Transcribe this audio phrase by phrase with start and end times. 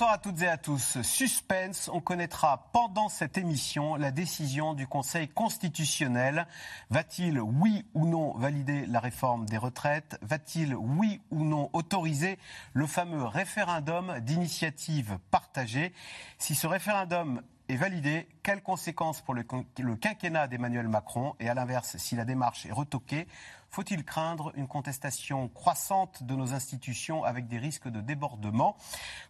[0.00, 1.02] Bonsoir à toutes et à tous.
[1.02, 6.46] Suspense, on connaîtra pendant cette émission la décision du Conseil constitutionnel.
[6.88, 10.18] Va-t-il, oui ou non, valider la réforme des retraites?
[10.22, 12.38] Va-t-il, oui ou non, autoriser
[12.72, 15.92] le fameux référendum d'initiative partagée?
[16.38, 19.44] Si ce référendum est validé, quelles conséquences pour le,
[19.78, 21.34] le quinquennat d'Emmanuel Macron.
[21.38, 23.28] Et à l'inverse, si la démarche est retoquée,
[23.70, 28.76] faut-il craindre une contestation croissante de nos institutions avec des risques de débordement?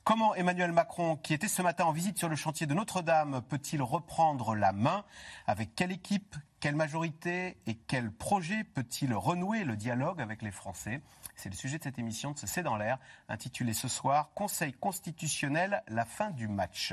[0.04, 3.82] Comment Emmanuel Macron, qui était ce matin en visite sur le chantier de Notre-Dame, peut-il
[3.82, 5.04] reprendre la main?
[5.46, 6.36] Avec quelle équipe?
[6.60, 11.00] Quelle majorité et quel projet peut-il renouer le dialogue avec les Français?
[11.34, 12.98] C'est le sujet de cette émission de ce C'est dans l'air,
[13.30, 16.92] intitulée ce soir Conseil constitutionnel, la fin du match.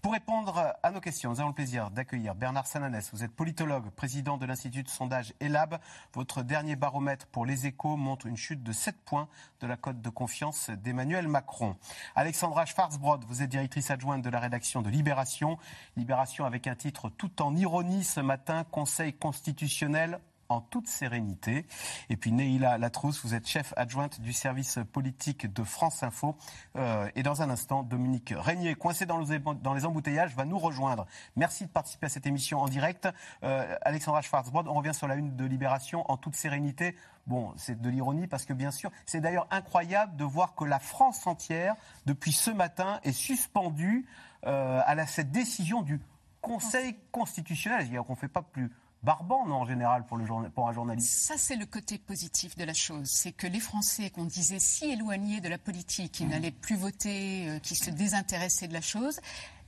[0.00, 3.10] Pour répondre à nos questions, nous avons le plaisir d'accueillir Bernard Sananès.
[3.12, 5.78] Vous êtes politologue, président de l'Institut de sondage ELAB.
[6.14, 9.28] Votre dernier baromètre pour les échos montre une chute de 7 points
[9.60, 11.76] de la cote de confiance d'Emmanuel Macron.
[12.16, 15.58] Alexandra Schwarzbrod, vous êtes directrice adjointe de la rédaction de Libération.
[15.98, 20.20] Libération avec un titre tout en ironie ce matin, Conseil constitutionnel
[20.52, 21.66] en toute sérénité.
[22.10, 26.36] Et puis Neila Latrousse, vous êtes chef adjointe du service politique de France Info.
[26.76, 31.06] Euh, et dans un instant, Dominique Régnier, coincé dans les, embouteillages, va nous rejoindre.
[31.36, 33.08] Merci de participer à cette émission en direct.
[33.42, 36.96] Euh, Alexandra Schwarzbrod, on revient sur la une de Libération en toute sérénité.
[37.26, 40.78] Bon, c'est de l'ironie parce que bien sûr, c'est d'ailleurs incroyable de voir que la
[40.78, 44.06] France entière, depuis ce matin, est suspendue
[44.44, 46.00] euh, à cette décision du
[46.40, 47.82] Conseil constitutionnel.
[47.82, 51.10] C'est-à-dire qu'on ne fait pas plus barbant, non, en général, pour, le pour un journaliste.
[51.10, 53.08] Ça, c'est le côté positif de la chose.
[53.08, 56.28] C'est que les Français qu'on disait si éloignés de la politique, qui mmh.
[56.28, 59.20] n'allaient plus voter, euh, qui se désintéressaient de la chose,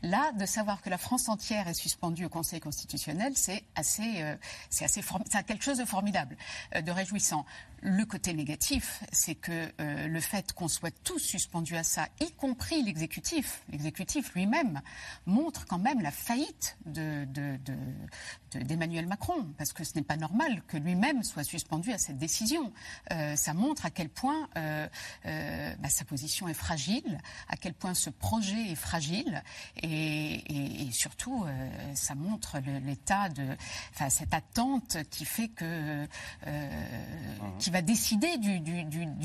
[0.05, 4.37] Là, de savoir que la France entière est suspendue au Conseil constitutionnel, c'est assez, euh,
[4.69, 5.01] c'est assez,
[5.47, 6.37] quelque chose de formidable,
[6.75, 7.47] euh, de réjouissant.
[7.87, 12.33] Le côté négatif, c'est que euh, le fait qu'on soit tous suspendus à ça, y
[12.33, 14.81] compris l'exécutif, l'exécutif lui-même,
[15.27, 17.27] montre quand même la faillite de,
[18.55, 22.73] d'Emmanuel Macron, parce que ce n'est pas normal que lui-même soit suspendu à cette décision.
[23.37, 27.19] ça montre à quel point bah, sa position est fragile,
[27.49, 29.43] à quel point ce projet est fragile,
[29.83, 33.45] et et, surtout, euh, ça montre l'état de,
[33.95, 36.07] enfin, cette attente qui fait que,
[36.47, 36.69] euh,
[37.59, 38.61] qui va décider du,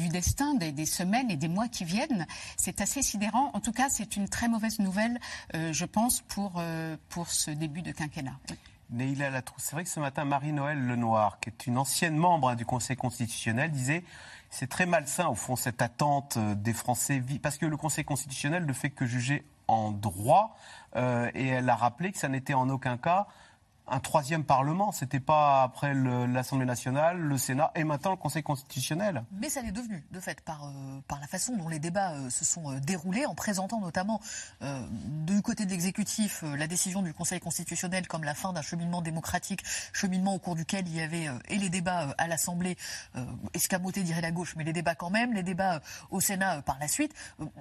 [0.10, 2.26] destin des, semaines et des mois qui viennent.
[2.58, 3.52] C'est assez sidérant.
[3.54, 5.20] En tout cas, c'est une très mauvaise nouvelle,
[5.56, 6.62] euh, je pense, pour,
[7.10, 8.38] pour ce début de quinquennat.
[8.92, 12.66] Neila c'est vrai que ce matin, Marie-Noël Lenoir, qui est une ancienne membre hein, du
[12.66, 14.04] Conseil constitutionnel, disait
[14.50, 18.74] c'est très malsain, au fond, cette attente des Français, parce que le Conseil constitutionnel ne
[18.74, 20.58] fait que juger en droit.
[20.96, 23.28] Euh, et elle a rappelé que ça n'était en aucun cas
[23.91, 24.91] un troisième Parlement.
[24.91, 29.23] C'était pas après l'Assemblée nationale, le Sénat et maintenant le Conseil constitutionnel.
[29.31, 32.45] Mais ça l'est devenu, de fait, par, euh, la façon dont les débats euh, se
[32.45, 34.22] sont euh, déroulés, en présentant notamment
[35.25, 39.63] du côté de l'exécutif la décision du Conseil constitutionnel comme la fin d'un cheminement démocratique,
[39.94, 42.77] cheminement au cours duquel il y avait et les débats à l'Assemblée,
[43.53, 46.88] escamotés dirait la gauche, mais les débats quand même, les débats au Sénat par la
[46.88, 47.13] suite.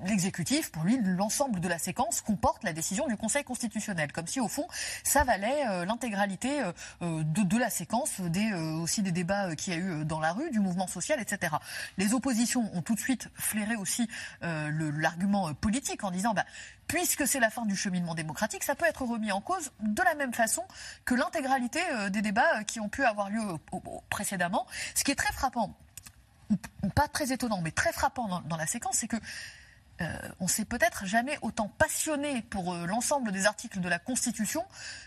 [0.04, 4.40] L'exécutif, pour lui, l'ensemble de la séquence comporte la décision du Conseil constitutionnel, comme si
[4.40, 4.66] au fond
[5.04, 9.76] ça valait l'intégration euh, euh, de, la séquence, des, euh, aussi des débats qu'il y
[9.76, 11.56] a eu dans la rue, du mouvement social, etc.
[11.96, 14.08] Les oppositions ont tout de suite flairé aussi
[14.40, 16.44] l'argument politique en disant bah,
[16.86, 20.14] puisque c'est la fin du cheminement démocratique, ça peut être remis en cause de la
[20.14, 20.62] même façon
[21.04, 21.80] que l'intégralité
[22.10, 23.42] des débats qui ont pu avoir lieu
[24.10, 24.66] précédemment.
[24.94, 25.76] Ce qui est très frappant,
[26.94, 29.16] pas très étonnant, mais très frappant dans la séquence, c'est que
[30.00, 34.64] euh, on s'est peut-être jamais autant passionné pour euh, l'ensemble des articles de la Constitution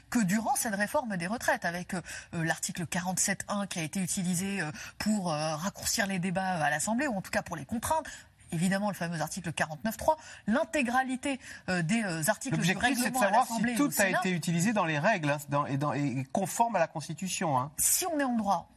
[0.10, 2.02] que durant cette réforme des retraites, avec euh,
[2.34, 4.62] l'article 47.1 qui a été utilisé
[4.98, 8.10] pour raccourcir les débats à l'Assemblée, ou en tout cas pour les contraindre,
[8.52, 10.18] évidemment le fameux article 49.3,
[10.48, 11.40] l'intégralité
[11.84, 15.36] des articles du règlement c'est de savoir si tout a été utilisé dans les règles
[15.54, 15.66] hein,
[15.96, 17.58] et, conforme à la Constitution.
[17.58, 17.72] Hein.
[17.78, 18.70] Si on est en droit,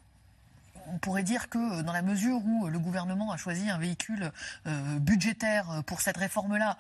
[0.93, 3.79] on pourrait dire que euh, dans la mesure où euh, le gouvernement a choisi un
[3.79, 4.31] véhicule
[4.67, 6.77] euh, budgétaire pour cette réforme-là,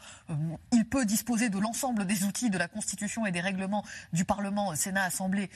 [0.72, 4.74] il peut disposer de l'ensemble des outils de la Constitution et des règlements du Parlement,
[4.74, 5.50] Sénat, Assemblée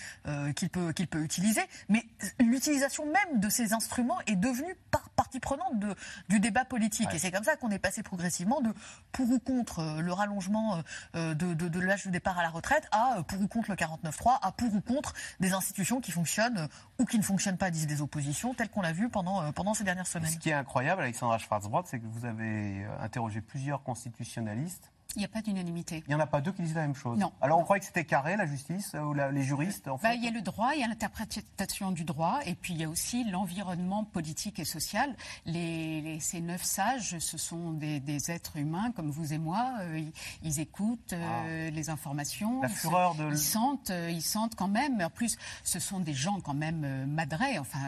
[0.55, 1.63] qu'il peut, qu'il peut utiliser.
[1.89, 2.05] Mais
[2.41, 4.75] l'utilisation même de ces instruments est devenue
[5.17, 5.95] partie prenante de,
[6.29, 7.09] du débat politique.
[7.15, 8.73] Et c'est comme ça qu'on est passé progressivement de
[9.13, 10.83] pour ou contre le rallongement
[11.15, 14.39] de, de, de l'âge de départ à la retraite à pour ou contre le 49.3,
[14.43, 16.69] à pour ou contre des institutions qui fonctionnent
[16.99, 19.75] ou qui ne fonctionnent pas, disent des oppositions opposition, tel qu'on l'a vu pendant, pendant
[19.75, 20.31] ces dernières semaines.
[20.31, 25.25] Ce qui est incroyable, Alexandra Schwarzbrod, c'est que vous avez interrogé plusieurs constitutionnalistes il n'y
[25.25, 26.05] a pas d'unanimité.
[26.07, 27.19] Il n'y en a pas deux qui disent la même chose.
[27.19, 27.33] Non.
[27.41, 30.29] Alors on croyait que c'était carré, la justice, ou les juristes en bah, Il y
[30.29, 33.25] a le droit, il y a l'interprétation du droit, et puis il y a aussi
[33.25, 35.17] l'environnement politique et social.
[35.47, 39.79] Les, ces neuf sages, ce sont des, êtres humains comme vous et moi.
[39.81, 40.03] Euh,
[40.43, 41.71] ils, écoutent euh, ah.
[41.71, 42.61] les informations.
[42.61, 43.31] La fureur de...
[43.31, 45.01] Ils sentent, euh, ils sentent quand même.
[45.01, 47.59] En plus, ce sont des gens quand même madrés.
[47.59, 47.79] Enfin,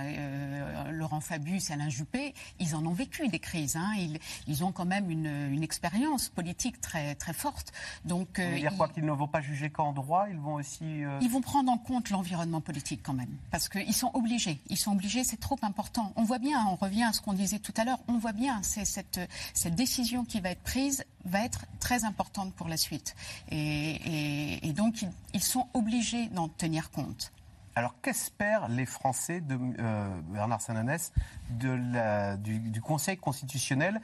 [0.90, 3.76] Laurent Fabius Alain Juppé, ils en ont vécu des crises.
[3.76, 3.92] Hein.
[3.98, 7.72] Ils, ils, ont quand même une, une expérience politique très très, forte.
[8.04, 11.04] Donc, euh, dire quoi Qu'ils ne vont pas juger qu'en droit, ils vont aussi...
[11.04, 14.60] Euh, ils vont prendre en compte l'environnement politique quand même, parce qu'ils sont obligés.
[14.68, 16.12] Ils sont obligés, c'est trop important.
[16.16, 18.60] On voit bien, on revient à ce qu'on disait tout à l'heure, on voit bien,
[18.62, 19.20] c'est cette,
[19.54, 23.14] cette décision qui va être prise va être très importante pour la suite.
[23.50, 25.04] Et, donc,
[25.34, 27.32] ils, sont obligés d'en tenir compte.
[27.74, 31.12] Alors, qu'espèrent les Français de euh, Bernard Sananès
[31.50, 34.00] de la, du, du, Conseil constitutionnel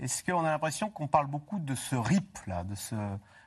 [0.00, 2.94] est-ce qu'on a l'impression qu'on parle beaucoup de ce RIP, là, de ce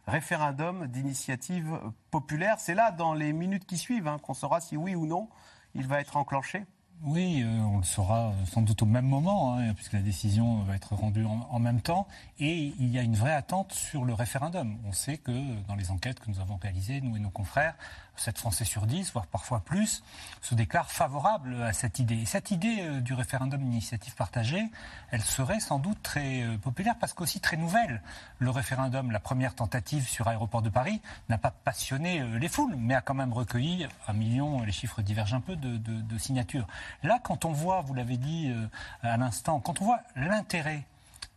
[0.07, 2.59] référendum d'initiative populaire?
[2.59, 5.29] C'est là, dans les minutes qui suivent, hein, qu'on saura si oui ou non
[5.73, 6.65] il va être enclenché
[7.03, 10.61] oui, euh, on le saura euh, sans doute au même moment, hein, puisque la décision
[10.63, 12.07] va être rendue en, même temps.
[12.39, 14.77] Et il y a une vraie attente sur le référendum.
[14.85, 15.31] On sait que
[15.67, 17.75] dans les enquêtes que nous avons réalisées, nous et nos confrères,
[18.21, 20.03] 7 Français sur 10, voire parfois plus,
[20.41, 22.19] se déclarent favorables à cette idée.
[22.19, 24.63] Et cette idée euh, du référendum d'initiative partagée,
[25.09, 28.01] elle serait sans doute très euh, populaire parce qu'aussi très nouvelle.
[28.37, 32.75] Le référendum, la première tentative sur Aéroport de Paris, n'a pas passionné euh, les foules,
[32.77, 36.67] mais a quand même recueilli un million, les chiffres divergent un peu, de, de signatures.
[37.01, 38.53] Là, quand on voit, vous l'avez dit
[39.01, 40.85] à l'instant, quand on voit l'intérêt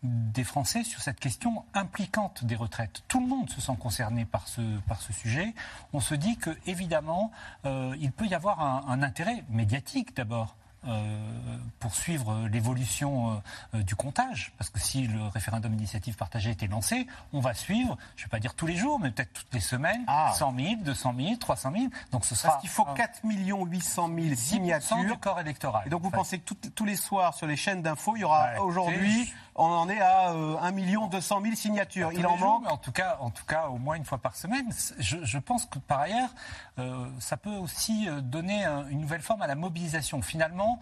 [0.05, 3.03] des Français sur cette question impliquante des retraites.
[3.09, 5.55] Tout le monde se sent concerné par ce, par ce sujet.
[5.93, 7.33] On se dit que, évidemment,
[7.65, 10.57] euh, il peut y avoir un intérêt médiatique d'abord
[10.87, 13.43] euh, pour suivre l'évolution
[13.75, 14.53] euh, du comptage.
[14.59, 18.31] Parce que si le référendum d'initiative partagée était lancé, on va suivre, je ne vais
[18.31, 20.05] pas dire tous les jours, mais peut-être toutes les semaines,
[20.35, 21.85] 100 000, 200 000, 300 000.
[22.11, 22.51] Donc ce sera.
[22.51, 24.97] Parce qu'il faut 4 800 000 signatures.
[24.99, 25.85] du corps électoral.
[25.87, 28.61] Et donc vous pensez que tous les soirs sur les chaînes d'infos, il y aura
[28.61, 32.13] aujourd'hui on en est à 1 euh, 200 000 signatures.
[32.13, 32.71] Il en manque.
[32.71, 34.69] en tout cas, en tout cas, au moins une fois par semaine.
[34.99, 36.31] Je, pense que par ailleurs,
[36.79, 40.23] euh, ça peut aussi euh, donner une nouvelle forme à la mobilisation.
[40.23, 40.81] Finalement,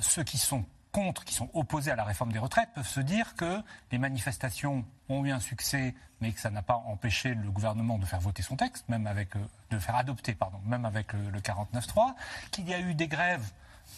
[0.00, 3.34] ceux qui sont contre, qui sont opposés à la réforme des retraites, peuvent se dire
[3.36, 3.60] que
[3.92, 8.06] les manifestations ont eu un succès, mais que ça n'a pas empêché le gouvernement de
[8.06, 9.30] faire voter son texte, même avec,
[9.70, 12.14] de faire adopter, pardon, même avec le, le 49.3,
[12.50, 13.52] qu'il y a eu des grèves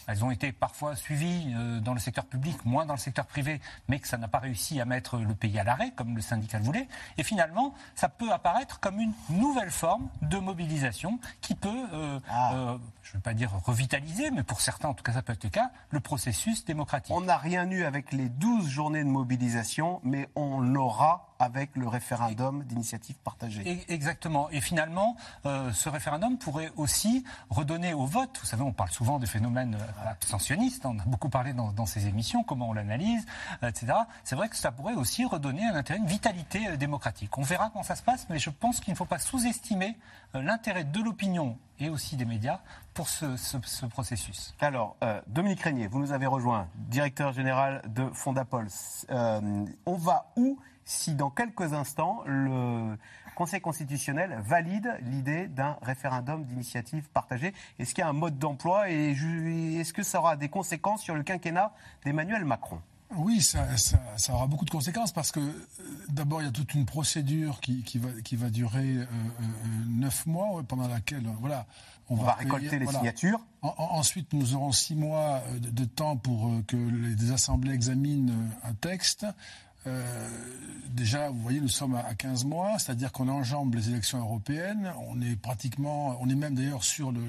[0.08, 3.60] elles ont été parfois suivies euh, dans le secteur public, moins dans le secteur privé,
[3.88, 6.58] mais que ça n'a pas réussi à mettre le pays à l'arrêt, comme le syndicat
[6.58, 6.88] le voulait.
[7.19, 12.55] Et finalement, ça peut apparaître comme une nouvelle forme de mobilisation qui peut, euh, ah.
[12.55, 12.78] euh,
[13.08, 15.44] je ne veux pas dire revitaliser, mais pour certains, en tout cas ça peut être
[15.44, 17.14] le cas, le processus démocratique.
[17.16, 21.88] On n'a rien eu avec les 12 journées de mobilisation, mais on l'aura avec le
[21.88, 23.82] référendum d'initiative partagée.
[23.88, 24.50] Exactement.
[24.50, 25.16] Et finalement,
[25.46, 29.76] euh, ce référendum pourrait aussi redonner au vote, vous savez, on parle souvent des phénomènes
[29.76, 33.25] euh, abstentionnistes, on a beaucoup parlé dans, ces émissions, comment on l'analyse,
[33.62, 33.94] euh, etc.
[34.25, 37.38] C'est vrai que ça pourrait aussi redonner un intérêt, une vitalité démocratique.
[37.38, 39.96] On verra comment ça se passe, mais je pense qu'il ne faut pas sous-estimer
[40.34, 42.61] l'intérêt de l'opinion et aussi des médias
[42.98, 44.56] pour ce, processus.
[44.58, 44.96] Alors,
[45.28, 48.66] Dominique Régnier, vous nous avez rejoint, directeur général de Fondapol.
[49.08, 52.96] on va où si dans quelques instants, le
[53.37, 57.54] Conseil constitutionnel valide l'idée d'un référendum d'initiative partagée?
[57.78, 61.14] Est-ce qu'il y a un mode d'emploi et est-ce que ça aura des conséquences sur
[61.14, 61.73] le quinquennat
[62.04, 62.80] d'Emmanuel Macron?
[63.16, 63.66] Oui, ça,
[64.30, 65.66] aura beaucoup de conséquences parce que euh,
[66.11, 69.44] d'abord il y a toute une procédure qui, va, qui va durer euh, euh,
[69.88, 71.66] neuf mois pendant laquelle voilà
[72.10, 73.40] on, va, récolter les signatures.
[73.62, 78.32] ensuite, nous aurons six mois de, temps pour que les assemblées examinent
[78.64, 79.26] un texte.
[79.86, 80.28] Euh,
[80.90, 84.92] déjà, vous voyez, nous sommes à 15 mois, c'est-à-dire qu'on enjambe les élections européennes.
[85.08, 87.20] On est pratiquement, on est même d'ailleurs sur le,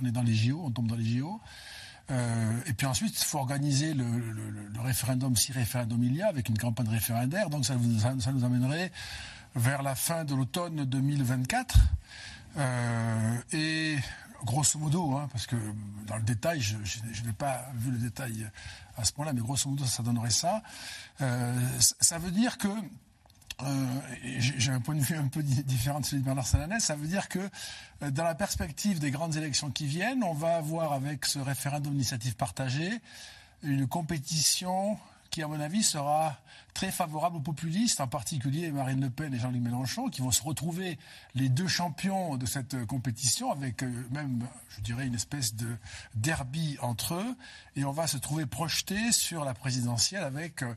[0.00, 1.40] on est dans les JO, on tombe dans les JO.
[2.10, 4.04] Euh, et puis ensuite, il faut organiser le,
[4.82, 7.50] référendum, si référendum il y a, avec une campagne référendaire.
[7.50, 7.74] Donc ça,
[8.20, 8.90] ça, nous amènerait
[9.54, 11.78] vers la fin de l'automne 2024.
[12.56, 13.96] Euh, et
[14.44, 15.56] grosso modo, hein, parce que
[16.06, 16.76] dans le détail, je,
[17.24, 18.48] n'ai pas vu le détail
[18.96, 20.62] à ce point-là, mais grosso modo, ça donnerait ça.
[21.20, 22.68] Euh, ça veut dire que
[23.62, 23.86] euh,
[24.38, 27.06] j'ai un point de vue un peu différent de celui de Bernard Salanès, ça veut
[27.06, 27.48] dire que
[28.00, 32.34] dans la perspective des grandes élections qui viennent, on va avoir avec ce référendum d'initiative
[32.34, 33.00] partagée
[33.62, 34.98] une compétition
[35.30, 36.36] qui, à mon avis, sera
[36.74, 40.42] très favorable aux populistes, en particulier Marine Le Pen et Jean-Luc Mélenchon, qui vont se
[40.42, 40.98] retrouver
[41.34, 45.76] les deux champions de cette compétition, avec euh, même, je dirais, une espèce de
[46.14, 47.36] derby entre eux.
[47.76, 50.74] Et on va se trouver projeté sur la présidentielle avec euh,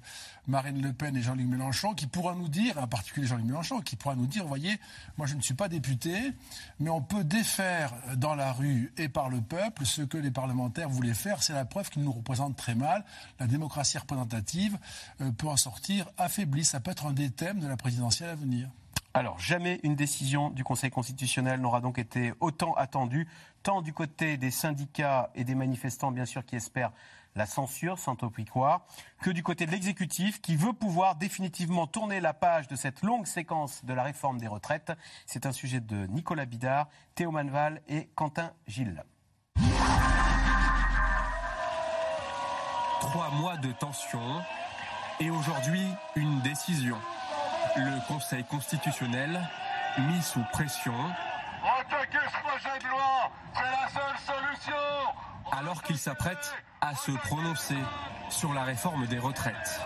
[0.47, 3.95] Marine Le Pen et Jean-Luc Mélenchon, qui pourra nous dire, en particulier Jean-Luc Mélenchon, qui
[3.95, 4.79] pourra nous dire, voyez,
[5.17, 6.33] moi je ne suis pas député,
[6.79, 10.89] mais on peut défaire dans la rue et par le peuple ce que les parlementaires
[10.89, 11.41] voulaient faire.
[11.41, 13.05] C'est la preuve qu'ils nous représentent très mal.
[13.39, 14.77] La démocratie représentative
[15.21, 15.84] euh, peut en sortir
[16.17, 16.65] affaiblie.
[16.65, 18.69] Ça peut être un des thèmes de la présidentielle à venir.
[19.13, 23.27] Alors, jamais une décision du Conseil constitutionnel n'aura donc été autant attendue,
[23.63, 26.91] tant du côté des syndicats et des manifestants, bien sûr, qui espèrent
[27.35, 28.17] la censure, sans
[28.51, 28.85] quoi,
[29.21, 33.25] que du côté de l'exécutif qui veut pouvoir définitivement tourner la page de cette longue
[33.25, 34.91] séquence de la réforme des retraites.
[35.25, 39.03] C'est un sujet de Nicolas Bidard, Théo Manval et Quentin Gilles.
[43.01, 44.41] Trois mois de tension
[45.19, 46.97] et aujourd'hui une décision.
[47.75, 49.41] Le Conseil constitutionnel
[49.99, 50.93] mis sous pression.
[51.63, 54.73] ce projet de loi, c'est la seule solution.
[55.51, 57.77] Alors qu'il s'apprête à se prononcer
[58.29, 59.81] sur la réforme des retraites.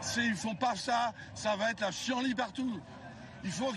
[0.00, 2.80] S'ils ne font pas ça, ça va être la chienlit partout.
[3.44, 3.72] Il faut,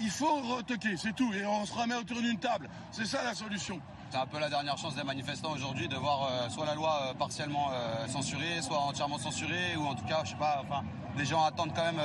[0.00, 1.32] il faut retoquer, c'est tout.
[1.32, 2.68] Et on se remet autour d'une table.
[2.90, 3.80] C'est ça la solution.
[4.10, 7.00] C'est un peu la dernière chance des manifestants aujourd'hui de voir euh, soit la loi
[7.02, 10.84] euh, partiellement euh, censurée, soit entièrement censurée, ou en tout cas, je sais pas, enfin,
[11.16, 12.02] les gens attendent quand même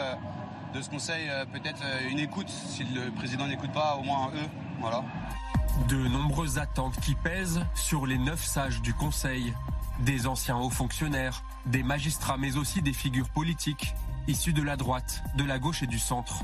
[0.74, 2.50] de ce conseil peut-être une écoute.
[2.50, 4.50] Si le président n'écoute pas, au moins eux.
[4.80, 5.04] Voilà.
[5.90, 9.54] De nombreuses attentes qui pèsent sur les neuf sages du Conseil.
[10.00, 13.94] Des anciens hauts fonctionnaires, des magistrats, mais aussi des figures politiques,
[14.28, 16.42] issues de la droite, de la gauche et du centre.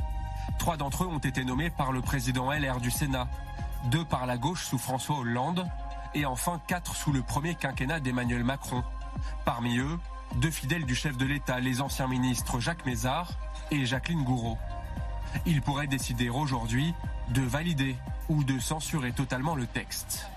[0.59, 3.27] Trois d'entre eux ont été nommés par le président LR du Sénat,
[3.86, 5.67] deux par la gauche sous François Hollande,
[6.13, 8.84] et enfin quatre sous le premier quinquennat d'Emmanuel Macron.
[9.46, 10.00] Parmi eux,
[10.36, 13.31] deux fidèles du chef de l'État, les anciens ministres Jacques Mézard
[13.72, 14.57] et Jacqueline Gouraud.
[15.46, 16.93] Ils pourraient décider aujourd'hui
[17.29, 17.96] de valider
[18.29, 20.27] ou de censurer totalement le texte.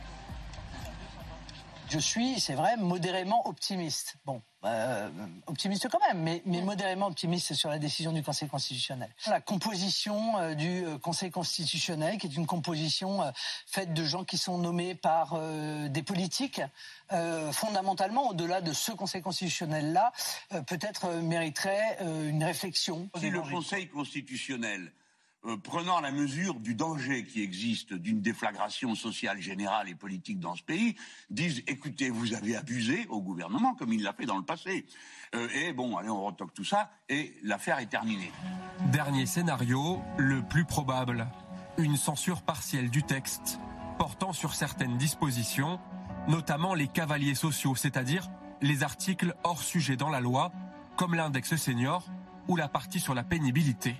[1.88, 4.16] Je suis, c'est vrai, modérément optimiste.
[4.24, 5.08] Bon, euh,
[5.46, 9.08] optimiste quand même, mais, modérément optimiste sur la décision du Conseil constitutionnel.
[9.26, 13.20] La composition euh, du euh, Conseil constitutionnel, qui est une composition
[13.66, 15.38] faite de gens qui sont nommés par
[15.88, 16.60] des politiques,
[17.52, 20.12] fondamentalement, au-delà de ce Conseil constitutionnel-là,
[20.66, 23.08] peut-être mériterait une réflexion.
[23.18, 24.92] Si le Conseil constitutionnel
[25.46, 30.54] euh, prenant la mesure du danger qui existe d'une déflagration sociale générale et politique dans
[30.54, 30.96] ce pays,
[31.30, 34.84] disent écoutez, vous avez abusé au gouvernement comme il l'a fait dans le passé.
[35.34, 38.30] Euh, et bon, allez, on retoque tout ça et l'affaire est terminée.
[38.92, 41.26] Dernier scénario, le plus probable.
[41.78, 43.58] Une censure partielle du texte,
[43.98, 45.80] portant sur certaines dispositions,
[46.28, 48.28] notamment les cavaliers sociaux, c'est-à-dire
[48.60, 50.52] les articles hors sujet dans la loi,
[50.96, 52.04] comme l'index senior
[52.48, 53.96] ou la partie sur la pénibilité.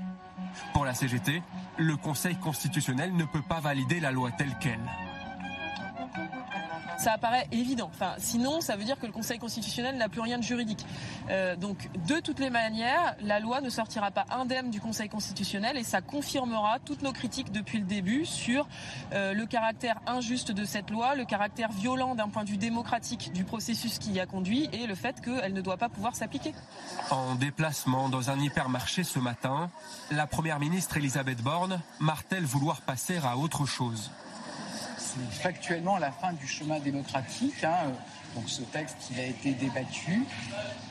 [0.73, 1.43] Pour la CGT,
[1.79, 4.81] le Conseil constitutionnel ne peut pas valider la loi telle qu'elle
[7.01, 7.91] ça apparaît évident.
[8.19, 10.85] Sinon, ça veut dire que le Conseil constitutionnel n'a plus rien de juridique.
[11.31, 15.79] Euh, donc, de toutes les manières, la loi ne sortira pas indemne du Conseil constitutionnel
[15.79, 18.69] et ça confirmera toutes nos critiques depuis le début sur
[19.13, 23.33] euh, le caractère injuste de cette loi, le caractère violent d'un point de vue démocratique
[23.33, 26.53] du processus qui y a conduit et le fait qu'elle ne doit pas pouvoir s'appliquer.
[27.11, 29.71] En déplacement dans un hypermarché ce matin,
[30.11, 34.11] la Première ministre Elisabeth Borne martèle vouloir passer à autre chose
[35.11, 37.65] c'est factuellement la fin du chemin démocratique.
[37.65, 37.93] Hein.
[38.35, 40.25] Donc ce texte, a été débattu,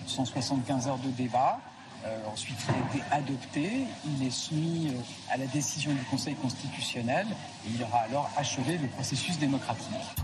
[0.08, 1.60] 175 heures de débat.
[2.06, 6.36] Euh, ensuite, il a été adopté, il est soumis euh, à la décision du Conseil
[6.36, 7.28] constitutionnel
[7.66, 10.16] et il aura alors achevé le processus démocratique.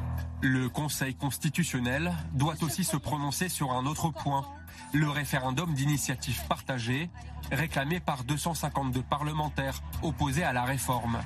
[0.42, 4.46] Le Conseil constitutionnel doit aussi se prononcer sur un autre point,
[4.94, 7.10] le référendum d'initiative partagée,
[7.52, 11.20] réclamé par 252 parlementaires opposés à la réforme.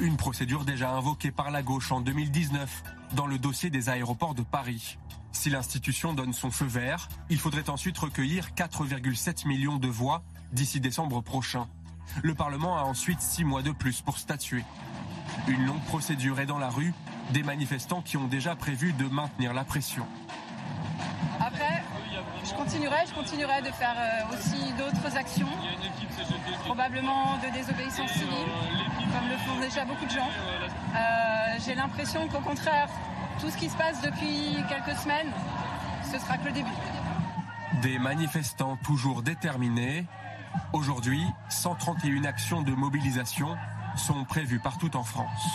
[0.00, 2.82] Une procédure déjà invoquée par la gauche en 2019
[3.14, 4.98] dans le dossier des aéroports de Paris.
[5.32, 10.22] Si l'institution donne son feu vert, il faudrait ensuite recueillir 4,7 millions de voix
[10.52, 11.68] d'ici décembre prochain.
[12.22, 14.64] Le Parlement a ensuite six mois de plus pour statuer.
[15.48, 16.92] Une longue procédure est dans la rue,
[17.32, 20.06] des manifestants qui ont déjà prévu de maintenir la pression.
[22.52, 25.48] Je continuerai, je continuerai de faire euh, aussi d'autres actions,
[26.66, 28.28] probablement de désobéissance civile,
[29.10, 30.28] comme le font déjà beaucoup de gens.
[30.28, 32.88] Euh, j'ai l'impression qu'au contraire,
[33.40, 35.32] tout ce qui se passe depuis quelques semaines,
[36.12, 36.70] ce sera que le début.
[37.80, 40.04] Des manifestants toujours déterminés.
[40.74, 43.56] Aujourd'hui, 131 actions de mobilisation
[43.96, 45.48] sont prévues partout en France.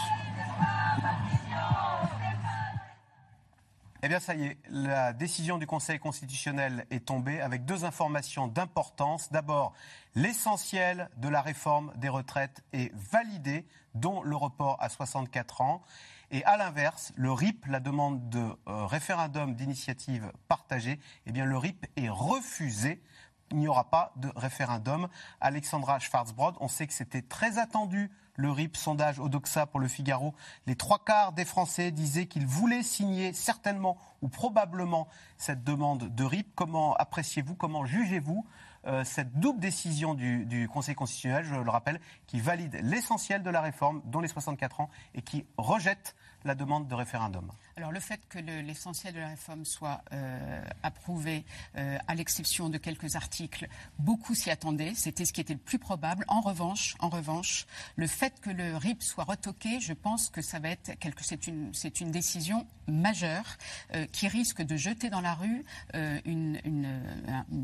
[4.03, 8.47] Eh bien, ça y est, la décision du Conseil constitutionnel est tombée avec deux informations
[8.47, 9.31] d'importance.
[9.31, 9.73] D'abord,
[10.13, 15.81] l'essentiel de la réforme des retraites est validé, dont le report à 64 ans.
[16.29, 21.57] Et à l'inverse, le RIP, la demande de euh, référendum d'initiative partagée, eh bien, le
[21.57, 23.01] RIP est refusé.
[23.49, 25.07] Il n'y aura pas de référendum.
[25.41, 30.33] Alexandra Schwarzbrod, on sait que c'était très attendu le RIP, sondage Odoxa pour le Figaro,
[30.67, 36.23] les trois quarts des Français disaient qu'ils voulaient signer certainement ou probablement cette demande de
[36.23, 36.55] RIP.
[36.55, 38.45] Comment appréciez-vous, comment jugez-vous
[38.85, 43.49] euh, cette double décision du, du, Conseil constitutionnel, je le rappelle, qui valide l'essentiel de
[43.49, 46.15] la réforme, dont les 64 ans, et qui rejette
[46.45, 47.51] la demande de référendum?
[47.77, 51.45] Alors le fait que l'essentiel de la réforme soit euh, approuvé,
[51.77, 53.67] euh, à l'exception de quelques articles,
[53.99, 54.95] beaucoup s'y attendaient.
[54.95, 56.25] C'était ce qui était le plus probable.
[56.27, 60.57] En revanche, en revanche, le fait que le RIP soit retoqué, je pense que ça
[60.57, 63.45] va être quelque, c'est une, décision majeure
[63.93, 66.59] euh, qui risque de jeter dans la rue une,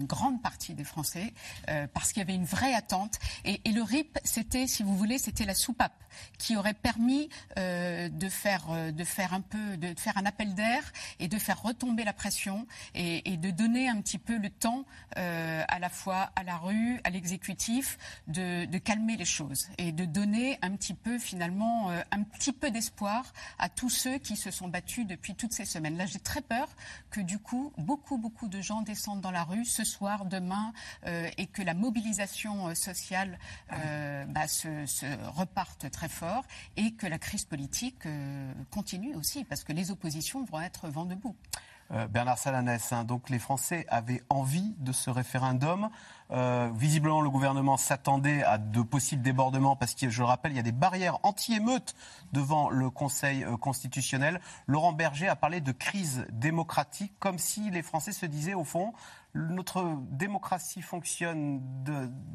[0.05, 1.34] grande partie des Français
[1.93, 3.17] parce qu'il y avait une vraie attente.
[3.46, 6.03] Et, le RIP, c'était, si vous voulez, c'était la soupape
[6.38, 10.83] qui aurait permis de faire de faire un peu, de faire un appel d'air
[11.19, 14.86] et de faire retomber la pression et, de donner un petit peu le temps
[15.17, 19.91] euh, à la fois à la rue, à l'exécutif, de, de, calmer les choses et
[19.91, 24.36] de donner un petit peu finalement euh, un petit peu d'espoir à tous ceux qui
[24.36, 25.98] se sont battus depuis toutes ces semaines.
[25.98, 26.67] Là, j'ai très peur
[27.10, 30.74] que du coup beaucoup beaucoup de gens descendent dans la rue ce soir, demain
[31.05, 36.45] euh, et que la mobilisation sociale bah, se, se, reparte très fort
[36.75, 38.03] et que la crise politique
[38.69, 41.36] continue aussi, parce que les oppositions vont être vent debout.
[41.92, 45.90] Euh, Bernard Salanès, hein, donc les Français avaient envie de ce référendum.
[46.32, 50.56] Euh, visiblement, le gouvernement s'attendait à de possibles débordements parce que, je le rappelle, il
[50.56, 51.94] y a des barrières anti-émeutes
[52.32, 54.40] devant le Conseil euh, constitutionnel.
[54.66, 58.94] Laurent Berger a parlé de crise démocratique, comme si les Français se disaient, au fond,
[59.36, 61.62] notre démocratie fonctionne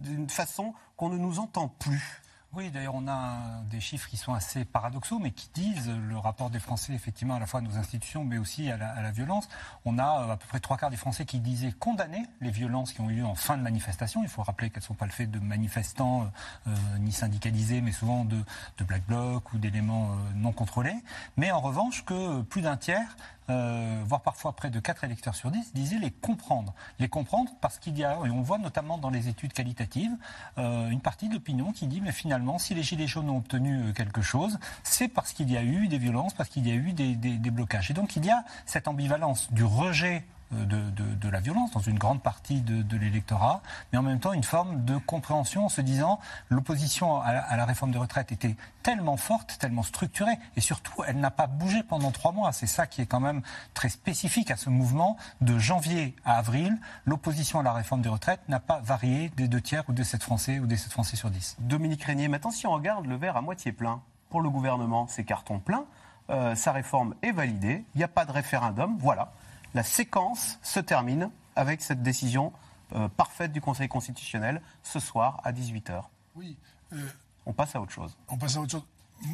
[0.02, 2.22] d'une façon qu'on ne nous entend plus.
[2.54, 6.48] Oui, d'ailleurs, on a des chiffres qui sont assez paradoxaux, mais qui disent le rapport
[6.48, 9.48] des Français, effectivement, à la fois à nos institutions, mais aussi à la, violence.
[9.84, 12.94] On a euh, à peu près trois quarts des Français qui disaient condamner les violences
[12.94, 14.22] qui ont eu lieu en fin de manifestation.
[14.22, 16.30] Il faut rappeler qu'elles ne sont pas le fait de manifestants
[16.66, 16.70] euh,
[17.00, 18.42] ni syndicalisés, mais souvent de,
[18.80, 20.96] black blocs ou d'éléments euh, non contrôlés.
[21.36, 23.14] Mais en revanche, que plus d'un tiers
[23.50, 26.74] euh, voire parfois près de 4 électeurs sur 10, disaient les comprendre.
[26.98, 30.14] Les comprendre parce qu'il y a, et on voit notamment dans les études qualitatives,
[30.58, 33.92] euh, une partie de l'opinion qui dit, mais finalement, si les Gilets jaunes ont obtenu
[33.94, 36.92] quelque chose, c'est parce qu'il y a eu des violences, parce qu'il y a eu
[36.92, 37.90] des blocages.
[37.90, 41.80] Et donc il y a cette ambivalence du rejet de, de, de, la violence dans
[41.80, 45.68] une grande partie de, de l'électorat, mais en même temps une forme de compréhension en
[45.68, 51.02] se disant l'opposition à, la réforme des retraites était tellement forte, tellement structurée, et surtout
[51.06, 52.52] elle n'a pas bougé pendant trois mois.
[52.52, 53.42] C'est ça qui est quand même
[53.74, 55.16] très spécifique à ce mouvement.
[55.40, 59.60] De janvier à avril, l'opposition à la réforme des retraites n'a pas varié des deux
[59.60, 61.56] tiers ou des sept Français ou des sept Français sur dix.
[61.60, 65.24] Dominique Régnier, maintenant si on regarde le verre à moitié plein, pour le gouvernement c'est
[65.24, 65.84] carton plein,
[66.30, 69.32] euh, sa réforme est validée, il n'y a pas de référendum, voilà
[69.74, 72.52] la séquence se termine avec cette décision
[72.94, 76.04] euh, parfaite du Conseil constitutionnel ce soir à 18h.
[76.36, 76.56] Oui.
[76.92, 77.06] Euh,
[77.44, 78.16] on passe à autre chose.
[78.28, 78.86] On passe à autre chose.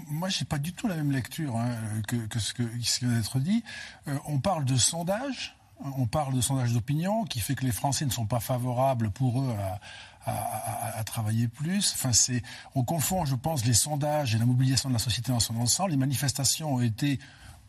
[0.09, 1.68] Moi, je n'ai pas du tout la même lecture hein,
[2.09, 2.62] que, que, ce, qui
[3.01, 3.62] vient d'être dit.
[4.09, 8.07] Euh, on parle de sondage, on parle de sondage d'opinion qui fait que les Français
[8.07, 9.81] ne sont pas favorables pour eux à,
[10.25, 11.92] à, à, à travailler plus.
[11.94, 12.42] Enfin, c'est,
[12.75, 15.90] on confond, je pense, les sondages et la mobilisation de la société dans son ensemble.
[15.90, 17.20] Les manifestations ont été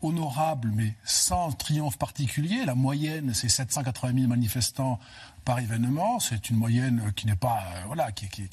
[0.02, 2.64] honorable, mais sans triomphe particulier.
[2.64, 4.98] La moyenne, c'est 780 000 manifestants
[5.44, 6.20] par événement.
[6.20, 8.50] C'est une moyenne qui n'est pas, euh, voilà, qui, est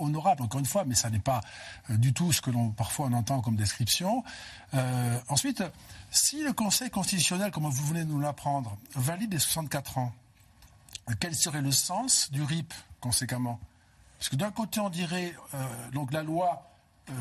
[0.00, 1.40] honorable, encore une fois, mais ça n'est pas
[1.90, 4.22] euh, du tout ce que l'on parfois on entend comme description.
[4.74, 5.62] Euh, ensuite,
[6.10, 10.12] si le Conseil constitutionnel, comme vous venez de nous l'apprendre, valide les 64 ans,
[11.20, 13.58] quel serait le sens du RIP conséquemment?
[14.18, 16.68] Parce que d'un côté, on dirait, euh, donc la loi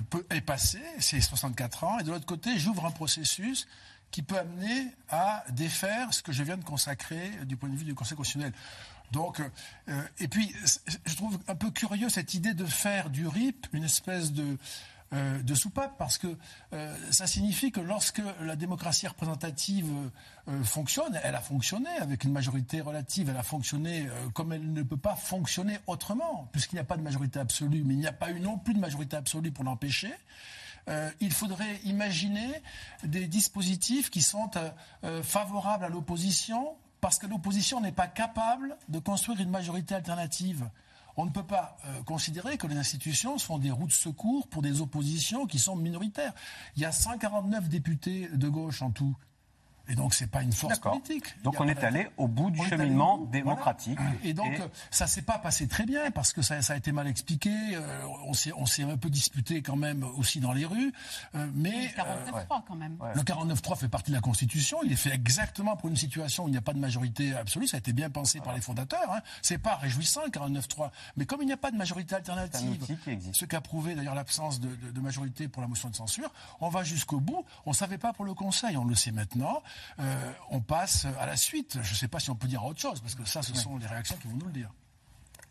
[0.10, 3.68] peut, est passé, c'est 64 ans, et de l'autre côté, j'ouvre un processus
[4.12, 7.86] qui peut amener à défaire ce que je viens de consacrer du point de vue
[7.86, 8.54] du Conseil constitutionnel.
[9.12, 9.42] Donc,
[9.90, 10.54] euh, et puis,
[11.06, 14.58] je trouve un peu curieux cette idée de faire du RIP une espèce de,
[15.14, 16.36] euh, de soupape, parce que
[16.74, 19.88] euh, ça signifie que lorsque la démocratie représentative
[20.48, 24.74] euh, fonctionne, elle a fonctionné avec une majorité relative, elle a fonctionné euh, comme elle
[24.74, 28.08] ne peut pas fonctionner autrement, puisqu'il n'y a pas de majorité absolue, mais il n'y
[28.08, 30.14] a pas eu non plus de majorité absolue pour l'empêcher.
[31.20, 32.62] Il faudrait imaginer
[33.04, 34.52] des dispositifs qui sont
[35.24, 40.70] favorables à l'opposition, parce que l'opposition n'est pas capable de construire une majorité alternative.
[41.18, 44.62] On ne peut pas euh, considérer que les institutions sont des roues de secours pour
[44.62, 46.34] des oppositions qui sont minoritaires.
[46.76, 49.16] Il y a 149 députés de gauche en tout.
[49.88, 51.42] Et donc, c'est pas une force politique.
[51.44, 54.00] Donc on est allé au bout du On cheminement bout, démocratique.
[54.00, 54.16] voilà.
[54.24, 56.78] Et donc, Et- euh, ça s'est pas passé très bien parce que ça, ça a
[56.78, 57.50] été mal expliqué.
[57.76, 60.92] euh, on s'est on s'est un peu disputé quand même aussi dans les rues.
[61.36, 62.98] euh, mais Le 49.3 quand même.
[63.14, 64.80] le 49.3 fait partie de la Constitution.
[64.84, 67.68] Il est fait exactement pour une situation où il n'y a pas de majorité absolue.
[67.68, 69.12] Ça a été bien pensé par les fondateurs.
[69.12, 69.20] Hein.
[69.42, 70.92] C'est pas réjouissant le 49.3.
[71.18, 72.86] Mais comme il n'y a pas de majorité alternative,
[73.34, 76.70] ce qu'a prouvé d'ailleurs l'absence de, de- de majorité pour la motion de censure, on
[76.70, 77.46] va jusqu'au bout.
[77.66, 79.62] On ne savait pas pour le Conseil, on le sait maintenant.
[80.00, 81.80] Euh, on passe à la suite.
[81.82, 83.78] Je ne sais pas si on peut dire autre chose, parce que ça, ce sont
[83.78, 84.72] les réactions qui vont nous le dire.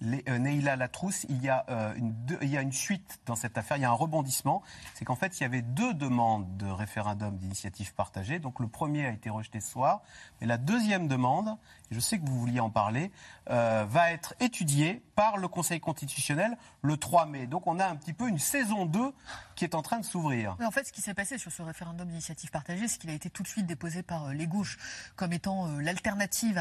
[0.05, 1.95] Les, euh, Neila Latrousse, il y, a, euh,
[2.43, 4.63] il y a une suite dans cette affaire, il y a un rebondissement.
[4.95, 8.39] C'est qu'en fait, il y avait deux demandes de référendum d'initiative partagée.
[8.39, 10.03] Donc le premier a été rejeté ce soir,
[10.41, 11.57] mais la deuxième demande,
[11.91, 13.11] je sais que vous vouliez en parler,
[13.51, 17.47] euh, va être étudiée par le Conseil constitutionnel le 3 mai.
[17.47, 19.13] Donc on a un petit peu une saison 2
[19.55, 20.57] qui est en train de s'ouvrir.
[20.65, 23.31] En fait, ce qui s'est passé sur ce référendum d'initiative partagée, c'est qu'il a été
[23.31, 24.79] tout de suite déposé par euh, les gauches
[25.17, 26.61] comme étant l'alternative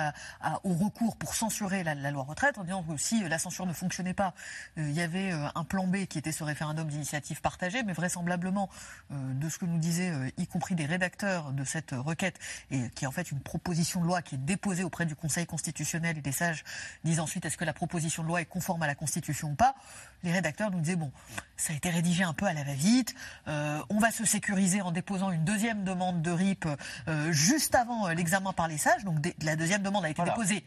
[0.63, 4.13] au recours pour censurer la, loi retraite, en disant que si la censure ne fonctionnait
[4.13, 4.35] pas,
[4.77, 7.93] euh, il y avait euh, un plan B qui était ce référendum d'initiative partagée, mais
[7.93, 8.69] vraisemblablement,
[9.11, 12.37] euh, de ce que nous disaient, y compris des rédacteurs de cette requête,
[12.69, 15.47] et qui est en fait une proposition de loi qui est déposée auprès du Conseil
[15.47, 16.63] constitutionnel, et des sages
[17.03, 19.73] disent ensuite est-ce que la proposition de loi est conforme à la Constitution ou pas,
[20.21, 21.11] les rédacteurs nous disaient bon,
[21.57, 23.15] ça a été rédigé un peu à la va-vite,
[23.47, 26.67] euh, on va se sécuriser en déposant une deuxième demande de RIP
[27.07, 30.33] euh, juste avant l'examen par les sages, donc la deuxième demande a été Voilà.
[30.33, 30.63] déposée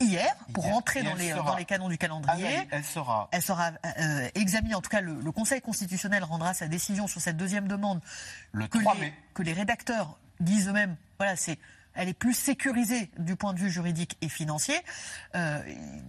[0.00, 0.74] hier pour Hier.
[0.74, 2.46] rentrer dans les, sera dans les canons du calendrier.
[2.46, 6.54] Analyse- Elle sera Elle sera euh, examinée, en tout cas le, le Conseil constitutionnel rendra
[6.54, 8.00] sa décision sur cette deuxième demande
[8.52, 9.14] le que 3 les, mai.
[9.34, 11.58] que les rédacteurs disent eux-mêmes, voilà, c'est
[11.96, 14.76] elle est plus sécurisée du point de vue juridique et financier,
[15.34, 15.60] euh,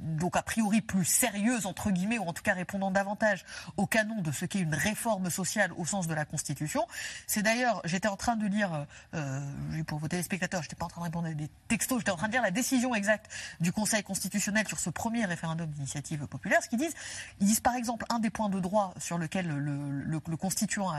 [0.02, 3.45] donc a priori plus sérieuse entre guillemets, ou en tout cas répondant davantage
[3.78, 6.86] au canon de ce qu'est une réforme sociale au sens de la Constitution.
[7.26, 9.41] C'est d'ailleurs, j'étais en train de lire, euh,
[9.88, 12.28] pour vos téléspectateurs, j'étais pas en train de répondre à des textos, j'étais en train
[12.28, 16.69] de lire la décision exacte du Conseil constitutionnel sur ce premier référendum d'initiative populaire, ce
[16.69, 16.95] qu'ils disent,
[17.39, 20.91] ils disent par exemple un des points de droit sur lequel le, constituant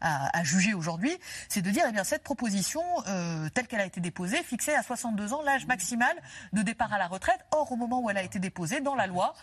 [0.00, 1.16] a, jugé aujourd'hui,
[1.48, 4.82] c'est de dire, eh bien, cette proposition, euh, telle qu'elle a été déposée, fixait à
[4.82, 6.14] 62 ans l'âge maximal
[6.52, 7.40] de départ à la retraite.
[7.50, 9.34] Or, au moment où elle a été déposée dans la loi,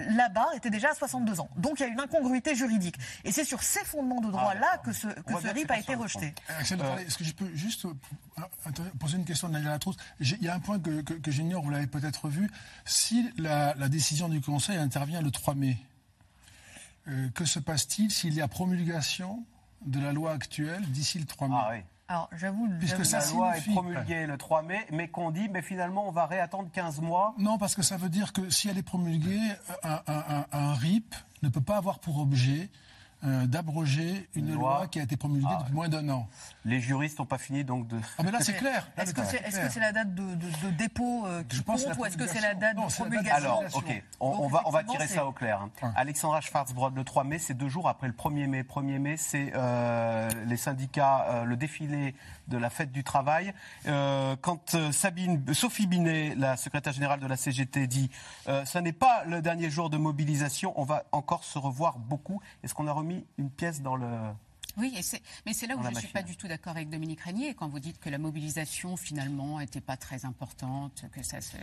[0.00, 1.48] la barre était déjà à 62 ans.
[1.56, 2.96] Donc il y a une incongruité juridique.
[3.22, 6.34] Et c'est sur ces fondements de droit-là que ce, que ce RIP a été rejeté.
[6.58, 7.92] Axel, Euh, est-ce que je peux juste euh,
[8.98, 11.62] poser une question à Nadia Latrousse Il y a un point que, que- que j'ignore,
[11.62, 12.50] vous l'avez peut-être vu.
[12.84, 15.76] Si la, la décision du Conseil intervient le 3 mai,
[17.06, 19.44] euh, que se passe-t-il s'il y a promulgation
[19.86, 21.54] de la loi actuelle d'ici le 3 mai?
[21.56, 21.78] Ah oui.
[22.08, 25.62] Alors j'avoue, Puisque ça, La loi est promulguée le 3 mai, mais qu'on dit, mais
[25.62, 27.34] finalement, on va réattendre 15 mois.
[27.38, 29.40] Non, parce que ça veut dire que si elle est promulguée,
[29.82, 32.68] un, un- un- un RIP ne peut pas avoir pour objet
[33.24, 34.78] euh, d'abroger une loi.
[34.78, 34.86] loi.
[34.88, 36.28] qui a été promulguée Ah, depuis moins d'un an.
[36.64, 37.98] Les juristes n'ont pas fini donc de.
[38.18, 38.88] Ah mais là c'est clair.
[38.96, 39.22] Est-ce que
[39.70, 42.26] c'est la date de, de- de dépôt euh, qui Je pense compte ou est-ce que
[42.26, 45.06] c'est la date Non, de promulgation Alors, ok, on, Donc, on va, on va tirer
[45.06, 45.60] ça au clair.
[45.82, 45.92] hein.
[45.96, 48.62] Alexandra Schwarzbrod, le 3 mai, c'est deux jours après le 1er mai.
[48.62, 52.14] 1er mai, c'est euh, les syndicats, euh, le défilé
[52.48, 53.54] de la fête du travail.
[53.86, 58.10] Euh, quand euh, Sabine, Sophie Binet, la secrétaire générale de la CGT, dit
[58.48, 62.40] euh, ce n'est pas le dernier jour de mobilisation, on va encore se revoir beaucoup.
[62.62, 64.08] Est-ce qu'on a remis une pièce dans le.
[64.76, 65.02] Oui, et
[65.46, 67.68] mais c'est là où je ne suis pas du tout d'accord avec Dominique Régnier quand
[67.68, 71.56] vous dites que la mobilisation finalement n'était pas très importante, que ça se.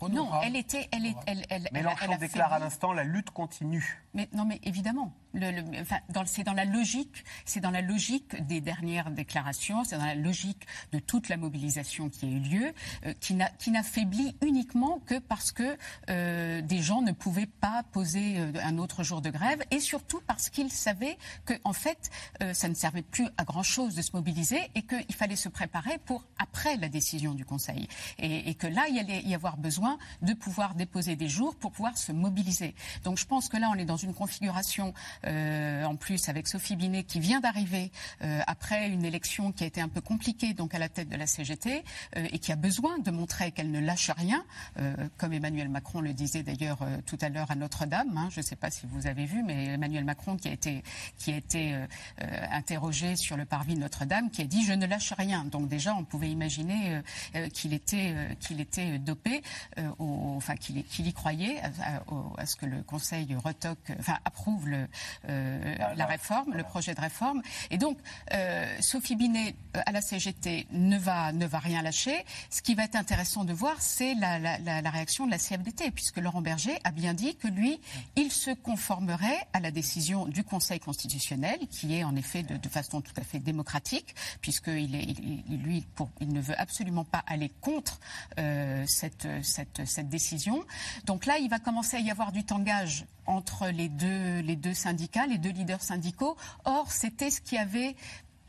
[0.00, 0.44] On non, aura.
[0.44, 3.04] elle était, elle est, elle, elle, elle, a- Mélenchon elle a déclare à l'instant la
[3.04, 4.02] lutte continue.
[4.14, 8.40] Mais non, mais évidemment, le, le- enfin, c'est dans la logique, c'est dans la logique
[8.46, 12.72] des dernières déclarations, c'est dans la logique de toute la mobilisation qui a eu lieu,
[13.06, 15.76] euh, qui n'a qui n'a faibli uniquement que parce que
[16.10, 20.20] euh, des gens ne pouvaient pas poser euh, un autre jour de grève, et surtout
[20.26, 22.10] parce qu'ils savaient que en fait,
[22.42, 25.48] euh, ça ne servait plus à grand chose de se mobiliser et qu'il fallait se
[25.48, 27.88] préparer pour après la décision du Conseil,
[28.18, 31.72] et, et que là, il allait y avoir besoin de pouvoir déposer des jours pour
[31.72, 32.74] pouvoir se mobiliser.
[33.04, 37.04] Donc je pense que là, on est dans une configuration, en plus avec Sophie Binet
[37.04, 37.90] qui vient d'arriver
[38.22, 41.16] euh, après une élection qui a été un peu compliquée, donc à la tête de
[41.16, 41.84] la CGT,
[42.16, 44.44] euh, et qui a besoin de montrer qu'elle ne lâche rien,
[44.78, 48.16] euh, comme Emmanuel Macron le disait d'ailleurs euh, tout à l'heure à Notre-Dame.
[48.16, 48.28] hein.
[48.30, 50.82] je ne sais pas si vous avez vu, mais Emmanuel Macron qui a été,
[51.18, 51.86] qui a été euh,
[52.22, 55.44] euh, interrogé sur le parvis de Notre-Dame, qui a dit je ne lâche rien.
[55.44, 57.02] Donc déjà, on pouvait imaginer euh,
[57.36, 59.42] euh, qu'il était, euh, qu'il était dopé,
[59.78, 62.02] euh, enfin qu'il y- croyait à,
[62.36, 64.86] à ce que le Conseil retoque, enfin approuve le,
[65.26, 67.42] la réforme, le projet de réforme.
[67.70, 67.98] Et donc,
[68.80, 72.24] Sophie Binet, à la CGT, ne va, ne va rien lâcher.
[72.50, 76.18] Ce qui va être intéressant de voir, c'est la, la, réaction de la CFDT, puisque
[76.18, 77.80] Laurent Berger a bien dit que lui,
[78.16, 82.68] il se conformerait à la décision du Conseil constitutionnel, qui est en effet de, de
[82.68, 85.04] façon tout à fait démocratique, puisqu'il est,
[85.48, 88.00] il, lui, pour, il ne veut absolument pas aller contre
[88.38, 90.64] euh, cette, cette, cette décision.
[91.04, 95.38] Donc là, il va commencer à y avoir du tangage entre les deux, syndicats, les
[95.38, 96.36] deux leaders syndicaux.
[96.64, 97.94] Or, c'était ce qui avait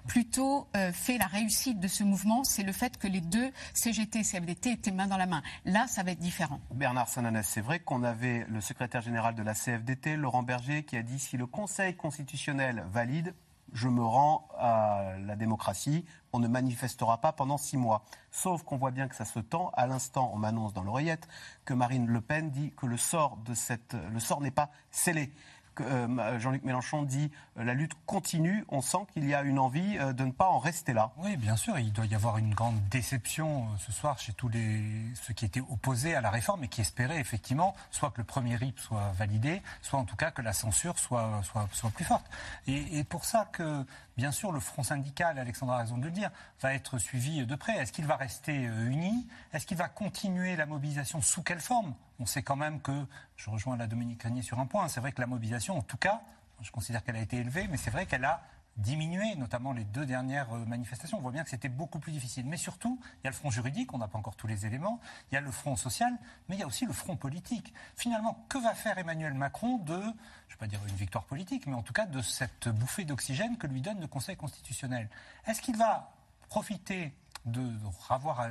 [0.08, 4.20] plutôt euh, fait la réussite de ce mouvement, c'est le fait que les deux CGT
[4.20, 5.44] et CFDT étaient main dans la main.
[5.66, 6.60] Là, ça va être différent.
[6.74, 10.98] Bernard Sananès, c'est vrai qu'on avait le secrétaire général de la CFDT, Laurent Berger, qui
[10.98, 13.36] a dit si le Conseil constitutionnel valide,
[13.74, 18.04] je me rends à la démocratie, on ne manifestera pas pendant six mois.
[18.32, 19.72] Sauf qu'on voit bien que ça se tend.
[19.76, 21.28] À l'instant, on m'annonce dans l'oreillette
[21.66, 25.32] que Marine Le Pen dit que le sort cette, le sort n'est pas scellé.
[25.82, 29.98] Euh, Jean-Luc Mélenchon dit euh, la lutte continue, on sent qu'il y a une envie
[30.00, 31.12] euh, de ne pas en rester là.
[31.18, 34.82] Oui, bien sûr, il doit y avoir une grande déception ce soir chez tous les,
[35.16, 38.56] ceux qui étaient opposés à la réforme et qui espéraient effectivement soit que le premier
[38.56, 42.26] RIP soit validé, soit en tout cas que la censure soit, soit, soit plus forte.
[42.68, 43.86] Et, et pour ça que,
[44.20, 46.30] bien sûr, le front syndical, Alexandre a raison de le dire,
[46.62, 47.78] va être suivi de près.
[47.78, 49.26] Est-ce qu'il va rester uni?
[49.54, 51.96] Est-ce qu'il va continuer la mobilisation Sous quelle forme?
[52.20, 53.06] On sait quand même que,
[53.38, 55.96] je rejoins la Dominique Régnier sur un point, c'est vrai que la mobilisation, en tout
[55.96, 56.22] cas,
[56.62, 58.42] je considère qu'elle a été élevée, mais c'est vrai qu'elle a
[58.80, 61.18] diminué, notamment les deux dernières euh, manifestations.
[61.18, 62.46] On voit bien que c'était beaucoup plus difficile.
[62.46, 65.00] Mais surtout, il y a le front juridique, on n'a pas encore tous les éléments,
[65.32, 66.14] il y a le front social,
[66.48, 67.74] mais il y a aussi le front politique.
[67.96, 71.68] Finalement, que va faire Emmanuel Macron de, je ne vais pas dire une victoire politique,
[71.68, 75.10] mais en tout cas de cette bouffée d'oxygène que lui donne le Conseil constitutionnel?
[75.46, 76.12] Est-ce qu'il va
[76.50, 77.14] profiter
[77.46, 77.72] de
[78.10, 78.50] avoir, euh,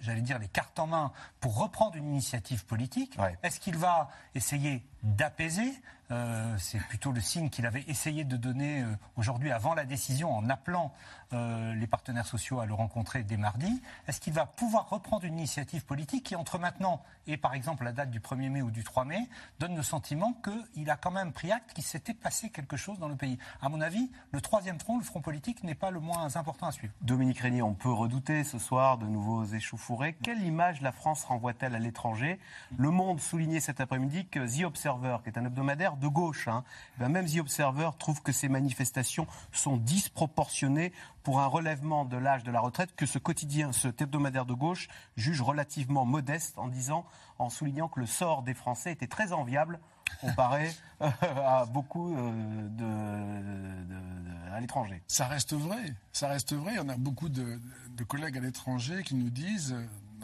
[0.00, 3.18] j'allais dire, les cartes en main pour reprendre une initiative politique?
[3.42, 5.72] Est-ce qu'il va essayer d'apaiser
[6.10, 10.34] euh, c'est plutôt le signe qu'il avait essayé de donner euh, aujourd'hui avant la décision
[10.34, 10.92] en appelant
[11.34, 13.82] euh, les partenaires sociaux à le rencontrer dès mardi.
[14.06, 17.92] Est-ce qu'il va pouvoir reprendre une initiative politique qui, entre maintenant et par exemple la
[17.92, 21.32] date du 1er mai ou du 3 mai, donne le sentiment qu'il a quand même
[21.32, 23.38] pris acte qu'il s'était passé quelque chose dans le pays?
[23.60, 26.72] À mon avis, le troisième front, le front politique, n'est pas le moins important à
[26.72, 26.94] suivre.
[27.02, 30.16] Dominique Régnier, on peut redouter ce soir de nouveaux échauffourés.
[30.22, 32.40] Quelle image la France renvoie-t-elle à l'étranger?
[32.78, 34.87] Le Monde soulignait cet après-midi que The Observer,
[35.22, 36.64] qui est un hebdomadaire de gauche, hein,
[36.98, 42.44] ben même The Observer trouve que ces manifestations sont disproportionnées pour un relèvement de l'âge
[42.44, 47.04] de la retraite que ce quotidien, ce hebdomadaire de gauche, juge relativement modeste en disant,
[47.38, 49.78] en soulignant que le sort des Français était très enviable
[50.20, 50.70] comparé
[51.02, 51.10] euh,
[51.44, 55.02] à beaucoup euh, de, à l'étranger.
[55.06, 56.78] Ça reste vrai, ça reste vrai.
[56.80, 57.60] On a beaucoup de
[58.06, 59.76] collègues à l'étranger qui nous disent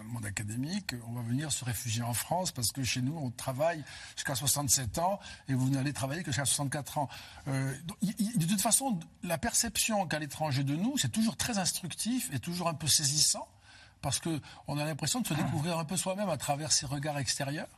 [0.09, 3.83] monde académique, on va venir se réfugier en France parce que chez nous, on travaille
[4.17, 7.09] jusqu'à 67 ans et vous n'allez travailler que jusqu'à 64 ans.
[7.49, 12.39] Euh, de toute façon, la perception qu'à l'étranger de nous, c'est toujours très instructif et
[12.39, 13.49] toujours un peu saisissant
[14.05, 17.69] parce qu'on a l'impression de se découvrir un peu soi-même à travers ces regards extérieurs.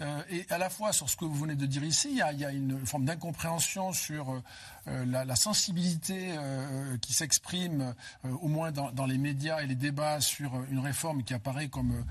[0.00, 2.44] Euh, et à la fois sur ce que vous venez de dire ici, il y
[2.44, 4.42] a, une forme d'incompréhension sur euh,
[4.86, 6.34] euh, la, sensibilité
[7.00, 11.68] qui s'exprime, au moins dans, les médias et les débats sur une réforme qui apparaît
[11.68, 12.04] comme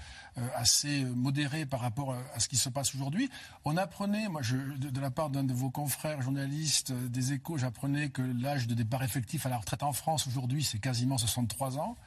[0.56, 3.30] assez modérée par rapport à ce qui se passe aujourd'hui.
[3.65, 8.21] On apprenait, moi, de, la part d'un de vos confrères journalistes des Échos, j'apprenais que
[8.21, 11.97] l'âge de départ effectif à la retraite en France aujourd'hui, c'est quasiment 63 ans.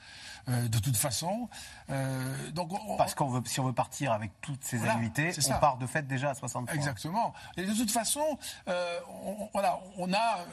[0.51, 1.49] De toute façon.
[2.53, 4.99] donc Parce qu'on veut, si on veut partir avec toutes ces voilà,
[5.49, 6.75] on part de fait déjà à 63.
[6.75, 7.35] Exactement.
[7.57, 10.45] Et de toute façon, euh, on, voilà, on a, euh,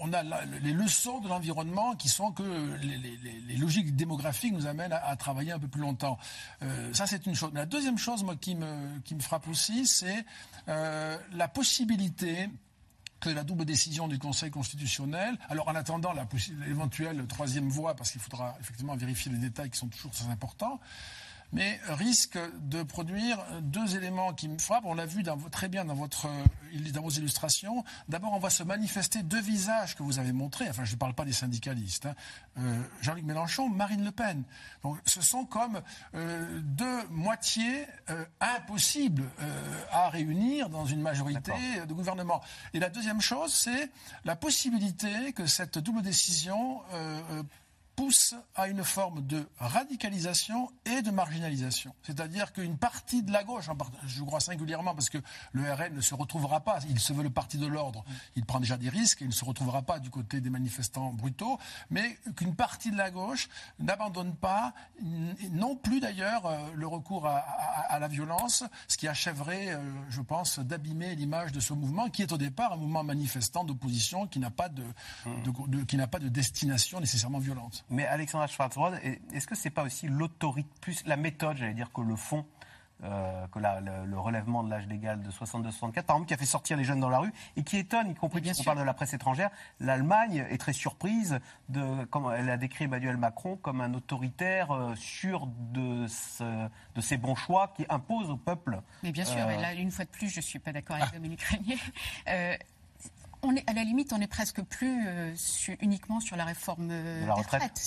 [0.00, 0.22] on a
[0.62, 5.58] les leçons de l'environnement qui sont que les, logiques démographiques nous amènent à, travailler un
[5.58, 6.18] peu plus longtemps.
[6.62, 7.50] Euh, ça, c'est une chose.
[7.54, 10.24] la deuxième chose, moi, qui me, qui me frappe aussi, c'est
[10.66, 12.50] la possibilité
[13.34, 16.12] la double décision du Conseil constitutionnel, alors en attendant
[16.66, 20.80] l'éventuelle troisième voie, parce qu'il faudra effectivement vérifier les détails qui sont toujours très importants,
[21.52, 24.84] mais risque de produire deux éléments qui me frappent.
[24.84, 26.28] On l'a vu très bien dans, votre,
[26.92, 27.84] dans vos illustrations.
[28.08, 30.68] D'abord, on va se manifester deux visages que vous avez montrés.
[30.68, 32.06] Enfin, je ne parle pas des syndicalistes.
[32.06, 32.14] Hein.
[32.58, 34.42] Euh, Jean-Luc Mélenchon, Marine Le Pen.
[34.82, 35.80] Donc, ce sont comme
[36.14, 39.24] euh, deux moitiés euh, impossibles
[39.90, 41.52] à réunir dans une majorité
[41.86, 42.40] de gouvernement.
[42.74, 43.90] Et la deuxième chose, c'est
[44.24, 46.80] la possibilité que cette double décision
[47.96, 51.94] pousse à une forme de radicalisation et de marginalisation.
[52.02, 53.68] C'est-à-dire qu'une partie de la gauche,
[54.06, 55.18] je crois singulièrement parce que
[55.52, 58.04] le RN ne se retrouvera pas, il se veut le parti de l'ordre,
[58.36, 61.58] il prend déjà des risques, il ne se retrouvera pas du côté des manifestants brutaux,
[61.90, 64.74] mais qu'une partie de la gauche n'abandonne pas,
[65.52, 69.80] non plus d'ailleurs, euh, le recours à, la violence, ce qui achèverait, euh,
[70.10, 74.26] je pense, d'abîmer l'image de ce mouvement qui est au départ un mouvement manifestant d'opposition
[74.26, 74.84] qui n'a pas de,
[75.84, 77.85] qui n'a pas de destination nécessairement violente.
[77.90, 78.94] Mais Alexandra Schwarzbrod,
[79.32, 82.44] est-ce que c'est pas aussi l'autorité, plus la méthode, j'allais dire, que le fond
[83.04, 86.78] euh, que le, relèvement de l'âge légal de 62-64, par exemple, qui a fait sortir
[86.78, 89.12] les jeunes dans la rue et qui étonne, y compris on parle de la presse
[89.12, 89.50] étrangère.
[89.80, 94.94] L'Allemagne est très surprise de, comme elle a décrit Emmanuel Macron comme un autoritaire euh,
[94.94, 98.80] sûr de, de ses bons choix qui impose au peuple.
[99.02, 100.96] Mais bien sûr, et euh, là, une fois de plus, je ne suis pas d'accord
[100.96, 101.78] avec Dominique Régnier
[103.42, 105.34] on est, à la limite, on est presque plus euh,
[105.80, 107.80] uniquement sur la réforme euh, des retraites.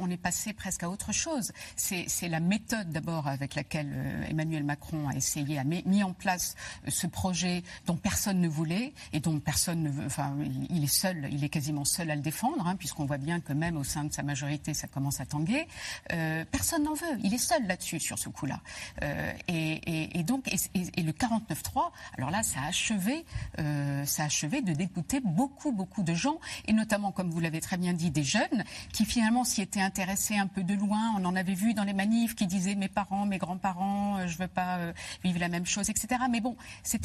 [0.00, 1.52] on est passé presque à autre chose.
[1.76, 6.54] C'est la méthode d'abord avec laquelle euh, Emmanuel Macron a essayé, a mis, en place
[6.86, 10.06] ce projet dont personne ne voulait et dont personne ne veut.
[10.06, 10.36] Enfin,
[10.70, 13.52] il est seul, il est quasiment seul à le défendre, hein, puisqu'on voit bien que
[13.52, 15.66] même au sein de sa majorité, ça commence à tanguer.
[16.50, 17.18] personne n'en veut.
[17.22, 18.60] Il est seul là-dessus, sur ce coup-là.
[19.48, 23.24] Et, donc, et, le 49-3, alors là, ça a achevé
[24.04, 27.76] ça a achevé de dégoûter beaucoup, beaucoup de gens, et notamment, comme vous l'avez très
[27.76, 31.14] bien dit, des jeunes qui finalement s'y étaient intéressés un peu de loin.
[31.16, 34.34] On en avait vu dans les manifs qui disaient mes parents, mes grands-parents, euh, je
[34.34, 34.92] ne veux pas euh,
[35.24, 36.22] vivre la même chose, etc.
[36.30, 36.56] Mais bon,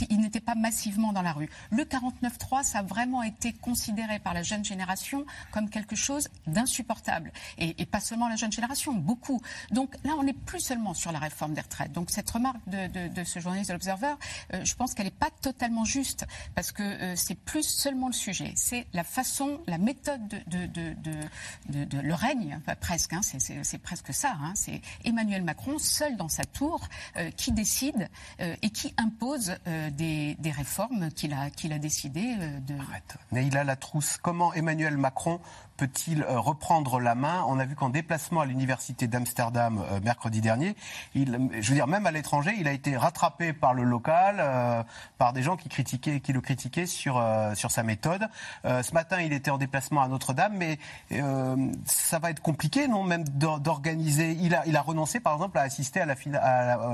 [0.10, 1.50] ils n'étaient pas massivement dans la rue.
[1.72, 7.32] Le 49-3, ça a vraiment été considéré par la jeune génération comme quelque chose d'insupportable.
[7.58, 9.42] Et, pas seulement la jeune génération, beaucoup.
[9.72, 11.92] Donc là, on n'est plus seulement sur la réforme des retraites.
[11.92, 14.16] Donc cette remarque de, ce journaliste de l'Observer,
[14.54, 16.26] euh, je pense qu'elle n'est pas totalement juste.
[16.56, 22.00] Parce que euh, c'est plus seulement le sujet, c'est la façon, la méthode de, de,
[22.00, 24.36] le règne, presque, hein, c'est presque ça.
[24.41, 29.56] Hein, c'est Emmanuel Macron seul dans sa tour euh, qui décide euh, et qui impose
[29.91, 32.36] des, réformes qu'il a, qu'il a décidé
[32.67, 32.76] de.
[32.76, 33.17] Arrête.
[33.32, 35.39] Neila Latrousse, comment Emmanuel Macron
[35.78, 37.44] peut-il reprendre la main?
[37.48, 40.76] On a vu qu'en déplacement à l'université d'Amsterdam mercredi dernier,
[41.16, 44.86] je veux dire, même à l'étranger, il a été rattrapé par le local,
[45.18, 48.28] par des gens qui critiquaient, qui le critiquaient sur, euh, sur sa méthode.
[48.66, 50.80] Euh, ce matin, il était en déplacement à Notre-Dame, mais
[51.12, 54.38] euh, ça va être compliqué, non, même d'organiser.
[54.40, 56.04] Il a, il a renoncé, par exemple, à assister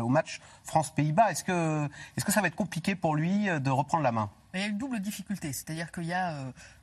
[0.01, 1.31] au match France-Pays-Bas.
[1.31, 1.85] Est-ce que,
[2.17, 4.29] est -ce que ça va être compliqué pour lui de reprendre la main?
[4.53, 6.33] Il y a une double difficulté, c'est-à-dire qu'il y a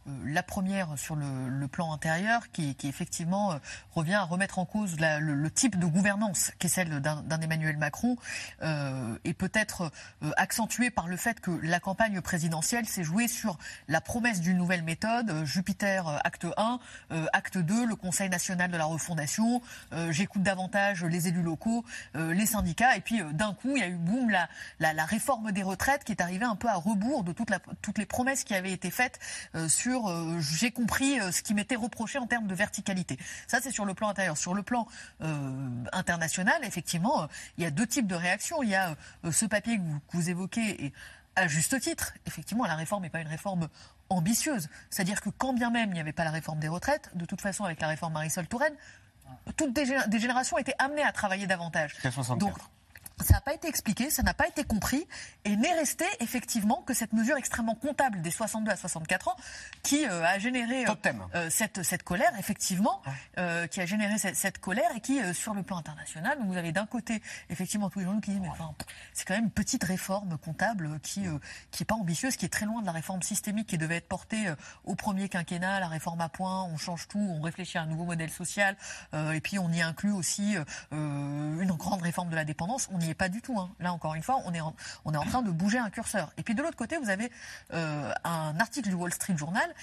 [0.06, 3.56] euh, la première sur le, plan intérieur qui, effectivement euh,
[3.92, 8.16] revient à remettre en cause le, type de gouvernance qui est celle d'un Emmanuel Macron
[8.62, 9.90] euh, et peut-être
[10.36, 14.84] accentuée par le fait que la campagne présidentielle s'est jouée sur la promesse d'une nouvelle
[14.84, 16.78] méthode, Jupiter acte 1,
[17.32, 19.60] acte 2, le Conseil national de la refondation,
[20.10, 23.96] j'écoute davantage les élus locaux, les syndicats et puis d'un coup il y a eu
[23.96, 24.48] boum la,
[24.78, 27.98] la, réforme des retraites qui est arrivée un peu à rebours de toute la, toutes
[27.98, 29.18] les promesses qui avaient été faites
[29.68, 33.18] sur euh, j'ai compris euh, ce qui m'était reproché en termes de verticalité.
[33.46, 34.36] Ça, c'est sur le plan intérieur.
[34.36, 34.86] Sur le plan
[35.22, 38.62] euh, international, effectivement, il y a deux types de réactions.
[38.62, 38.96] Il y a
[39.30, 40.92] ce papier que vous, évoquez, et
[41.34, 43.68] à juste titre, effectivement, la réforme n'est pas une réforme
[44.08, 44.68] ambitieuse.
[44.90, 47.40] C'est-à-dire que quand bien même il n'y avait pas la réforme des retraites, de toute
[47.40, 48.74] façon, avec la réforme Marisol Touraine,
[49.56, 51.96] toutes des, générations étaient amenées à travailler davantage.
[52.38, 52.54] Donc,
[53.24, 55.06] ça n'a pas été expliqué, ça n'a pas été compris,
[55.46, 59.36] et n'est resté effectivement que cette mesure extrêmement comptable des 62 à 64 ans
[59.82, 60.94] qui euh, a généré euh,
[61.34, 63.02] euh, cette, cette colère, effectivement,
[63.70, 67.22] qui a généré cette, colère et qui, sur le plan international, vous avez d'un côté
[67.48, 68.74] effectivement tous les gens qui disent mais enfin,
[69.12, 71.24] c'est quand même une petite réforme comptable qui
[71.70, 74.08] qui est pas ambitieuse, qui est très loin de la réforme systémique qui devait être
[74.08, 74.46] portée
[74.84, 78.04] au premier quinquennat, la réforme à point, on change tout, on réfléchit à un nouveau
[78.04, 78.76] modèle social,
[79.14, 80.56] et puis on y inclut aussi
[80.92, 82.88] une grande réforme de la dépendance.
[82.92, 83.58] On pas du tout.
[83.58, 83.70] Hein.
[83.80, 86.32] Là, encore une fois, on est, en, on est en train de bouger un curseur.
[86.36, 87.30] Et puis de l'autre côté, vous avez
[87.72, 89.74] euh, un article du Wall Street Journal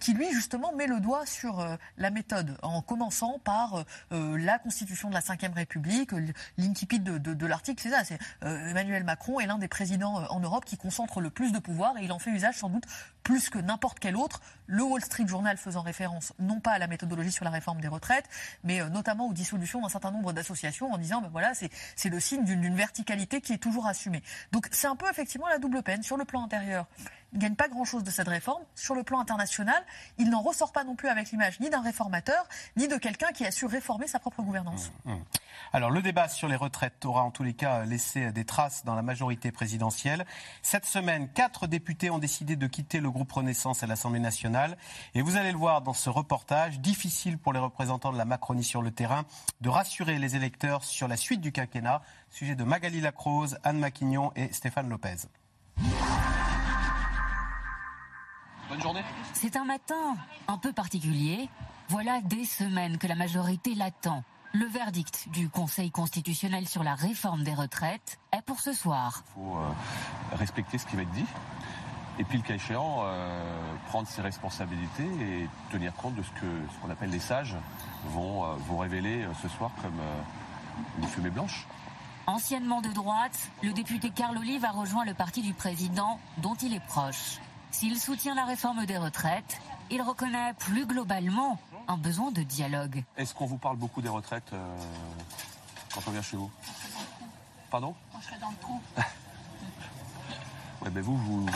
[0.00, 4.58] qui lui justement met le doigt sur euh, la méthode, en commençant par euh, la
[4.58, 6.10] constitution de la Ve République,
[6.58, 10.64] l'incipit de, de, l'article, c'est ça, c'est Emmanuel Macron est l'un des présidents en Europe
[10.64, 12.84] qui concentre le plus de pouvoir et il en fait usage sans doute
[13.22, 14.40] plus que n'importe quel autre.
[14.72, 17.88] Le Wall Street Journal faisant référence non pas à la méthodologie sur la réforme des
[17.88, 18.24] retraites,
[18.64, 22.42] mais notamment aux dissolutions d'un certain nombre d'associations en disant ben voilà c'est le signe
[22.44, 24.22] d'une verticalité qui est toujours assumée.
[24.50, 26.86] Donc c'est un peu effectivement la double peine sur le plan intérieur
[27.34, 28.62] gagne pas grand-chose de cette réforme.
[28.74, 29.82] Sur le plan international,
[30.18, 33.44] il n'en ressort pas non plus avec l'image ni d'un réformateur, ni de quelqu'un qui
[33.44, 34.92] a su réformer sa propre gouvernance.
[35.04, 35.24] Mmh, mmh.
[35.72, 38.94] Alors le débat sur les retraites aura en tous les cas laissé des traces dans
[38.94, 40.26] la majorité présidentielle.
[40.62, 44.61] Cette semaine, quatre députés ont décidé de quitter le groupe Renaissance à l'Assemblée nationale.
[45.14, 48.64] Et vous allez le voir dans ce reportage, difficile pour les représentants de la Macronie
[48.64, 49.24] sur le terrain
[49.60, 52.02] de rassurer les électeurs sur la suite du quinquennat.
[52.30, 55.28] Sujet de Magali Lacrose, Anne Maquignon et Stéphane Lopez.
[59.34, 60.16] C'est un matin
[60.48, 61.48] un peu particulier.
[61.88, 64.24] Voilà des semaines que la majorité l'attend.
[64.54, 69.24] Le verdict du Conseil constitutionnel sur la réforme des retraites est pour ce soir.
[69.28, 71.24] Il faut euh, respecter ce qui va être dit.
[72.18, 76.46] Et puis, le cas échéant, euh, prendre ses responsabilités et tenir compte de ce que
[76.72, 77.56] ce qu'on appelle les sages
[78.06, 79.98] vont, euh, vont révéler ce soir comme
[80.98, 81.66] une fumée blanche.
[82.26, 86.72] Anciennement de droite, le député Carl Olive a rejoint le parti du président dont il
[86.72, 87.40] est proche.
[87.72, 89.60] S'il soutient la réforme des retraites,
[89.90, 91.58] il reconnaît plus globalement
[91.88, 93.02] un besoin de dialogue.
[93.16, 94.76] Est-ce qu'on vous parle beaucoup des retraites euh,
[95.92, 96.50] quand on vient chez vous?
[97.70, 97.94] Pardon?
[98.14, 98.80] On serait dans le trou.
[100.82, 101.46] ouais, ben vous, vous,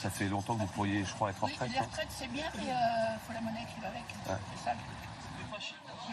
[0.00, 1.68] ça fait longtemps que vous pourriez, je crois, être en retraite.
[1.68, 4.04] Oui, les retraites, c'est bien, mais il euh, faut la monnaie qui va avec.
[4.24, 4.72] C'est ça.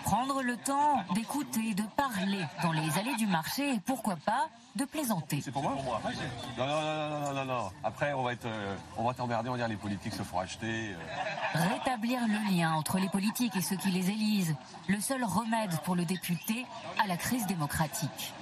[0.04, 4.86] Prendre le temps d'écouter, de parler dans les allées du marché et pourquoi pas de
[4.86, 5.42] plaisanter.
[5.42, 9.04] C'est pour moi, non, non, non, non, non, non, Après, on va être, euh, on
[9.04, 10.94] va t'emmerder, on va dire les politiques se font acheter.
[10.94, 11.60] Euh.
[11.74, 14.56] Rétablir le lien entre les politiques et ceux qui les élisent,
[14.88, 16.66] le seul remède pour le député
[17.04, 18.34] à la crise démocratique.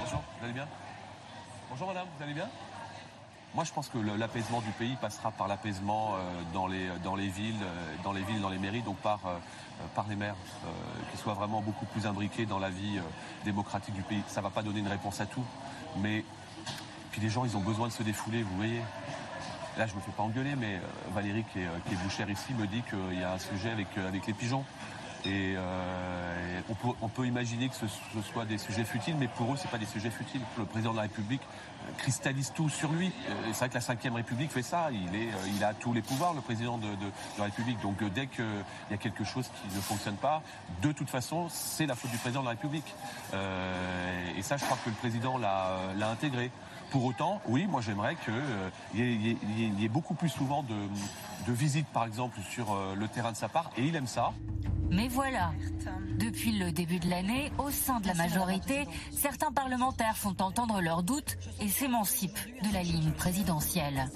[0.00, 0.66] Bonjour, vous allez bien?
[1.70, 2.48] Bonjour madame, vous allez bien?
[3.54, 7.28] Moi, je pense que l'apaisement du pays passera par l'apaisement euh, dans les, dans les
[7.28, 7.54] villes,
[8.02, 9.20] dans les villes, dans les mairies, donc par
[9.80, 10.68] euh, par les maires, euh,
[11.10, 13.02] qui soient vraiment beaucoup plus imbriqués dans la vie euh,
[13.44, 14.22] démocratique du pays.
[14.28, 15.44] Ça ne va pas donner une réponse à tout,
[15.98, 16.24] mais
[17.10, 18.80] puis les gens, ils ont besoin de se défouler, vous voyez.
[19.76, 20.80] Là, je ne me fais pas engueuler, mais
[21.12, 24.24] Valérie, qui est, qui bouchère ici, me dit qu'il y a un sujet avec, avec
[24.26, 24.64] les pigeons.
[25.26, 25.56] Et,
[27.00, 27.86] on, peut, imaginer que ce,
[28.32, 30.40] soit des sujets futiles, mais pour eux, ce pas des sujets futiles.
[30.58, 31.42] Le président de la République
[31.98, 33.12] cristallise tout sur lui.
[33.52, 34.88] c'est vrai que la Ve République fait ça.
[34.90, 36.88] Il a tous les pouvoirs, le président de,
[37.38, 37.80] la République.
[37.80, 38.44] Donc dès qu'il
[38.90, 40.42] y a quelque chose qui ne fonctionne pas,
[40.82, 42.94] de toute façon, c'est la faute du président de la République.
[43.32, 46.50] et ça, je crois que le président l'a intégré.
[46.90, 50.74] Pour autant, oui, moi j'aimerais qu'il y, ait beaucoup plus souvent de,
[51.46, 53.70] de visites, par exemple, sur le terrain de sa part.
[53.76, 54.32] Et il aime ça.
[54.90, 55.52] Mais voilà,
[56.18, 61.02] depuis le début de l'année, au sein de la majorité, certains parlementaires font entendre leurs
[61.02, 64.08] doutes et s'émancipent de la ligne présidentielle.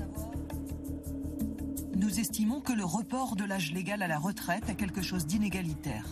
[1.97, 6.05] Nous estimons que le report de l'âge légal à la retraite est quelque chose d'inégalitaire.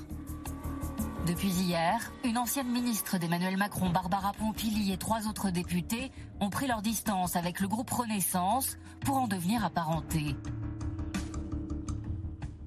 [1.26, 6.68] Depuis hier, une ancienne ministre d'Emmanuel Macron, Barbara Pompili, et trois autres députés ont pris
[6.68, 10.36] leur distance avec le groupe Renaissance pour en devenir apparentés.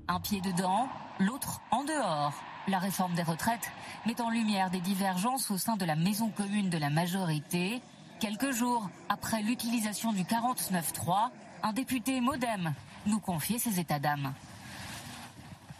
[0.09, 0.89] Un pied dedans,
[1.19, 2.33] l'autre en dehors.
[2.67, 3.71] La réforme des retraites
[4.05, 7.81] met en lumière des divergences au sein de la maison commune de la majorité.
[8.19, 11.29] Quelques jours après l'utilisation du 49.3,
[11.63, 12.73] un député modem
[13.05, 14.33] nous confiait ses états d'âme.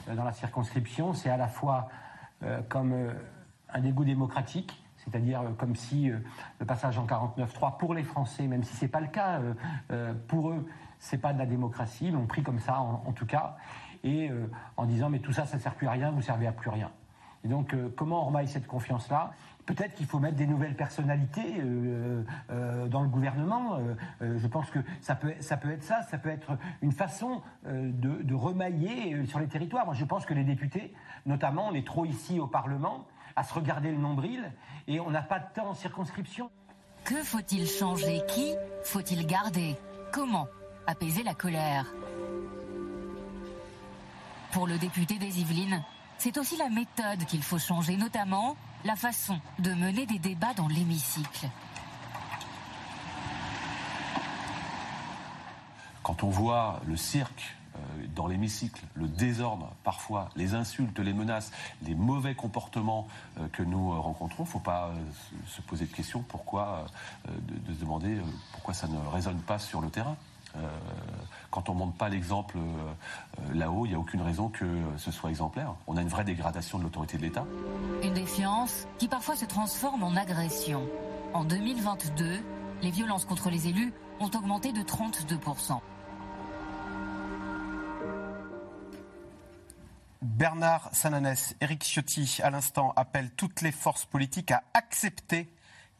[0.08, 1.90] Dans la circonscription, c'est à la fois
[2.70, 3.14] comme euh,
[3.74, 6.10] un dégoût démocratique, c'est-à-dire euh, comme si
[6.60, 9.42] le passage en 49.3 pour les Français, même si ce n'est pas le cas,
[10.28, 10.66] pour eux,
[11.00, 13.58] c'est pas de la démocratie, ils l'ont pris comme ça en tout cas
[14.04, 16.48] et euh, en disant mais tout ça, ça ne sert plus à rien, vous servez
[16.48, 16.92] à plus rien.
[17.44, 19.32] Et donc euh, comment on remaille cette confiance-là?
[19.70, 22.24] Peut-être qu'il faut mettre des nouvelles personnalités euh,
[22.88, 23.78] dans le gouvernement.
[24.20, 28.24] je pense que ça peut, ça peut être ça, ça peut être une façon de,
[28.24, 29.86] de, remailler sur les territoires.
[29.86, 30.92] Moi, je pense que les députés,
[31.28, 33.06] notamment, on est trop ici au Parlement
[33.36, 34.52] à se regarder le nombril
[34.88, 36.50] et on n'a pas de temps en circonscription.
[37.04, 38.22] Que faut-il changer?
[38.28, 38.54] Qui
[38.84, 39.76] faut-il garder?
[40.12, 40.48] Comment
[40.88, 41.86] apaiser la colère?
[44.52, 45.84] Pour le député des Yvelines,
[46.18, 48.56] c'est aussi la méthode qu'il faut changer, notamment
[48.86, 51.48] la façon de mener des débats dans l'hémicycle.
[56.04, 61.52] Quand on voit le cirque euh, dans l'hémicycle, le désordre parfois, les insultes, les menaces,
[61.84, 63.08] les mauvais comportements
[63.38, 64.92] euh, que nous euh, rencontrons, il ne faut pas
[65.48, 66.86] se poser de questions pourquoi,
[67.28, 68.18] de, se demander
[68.54, 70.16] pourquoi ça ne résonne pas sur le terrain?
[70.60, 70.68] Euh,
[71.52, 74.66] quand on ne montre pas l'exemple euh, là-haut, il n'y a aucune raison que
[74.98, 75.74] ce soit exemplaire.
[75.88, 77.46] On a une vraie dégradation de l'autorité de l'État.
[78.04, 80.88] Une défiance qui parfois se transforme en agression.
[81.34, 82.40] En 2022,
[82.82, 85.80] les violences contre les élus ont augmenté de 32%.
[90.22, 95.50] Bernard Sananès, Éric Ciotti, à l'instant, appellent toutes les forces politiques à accepter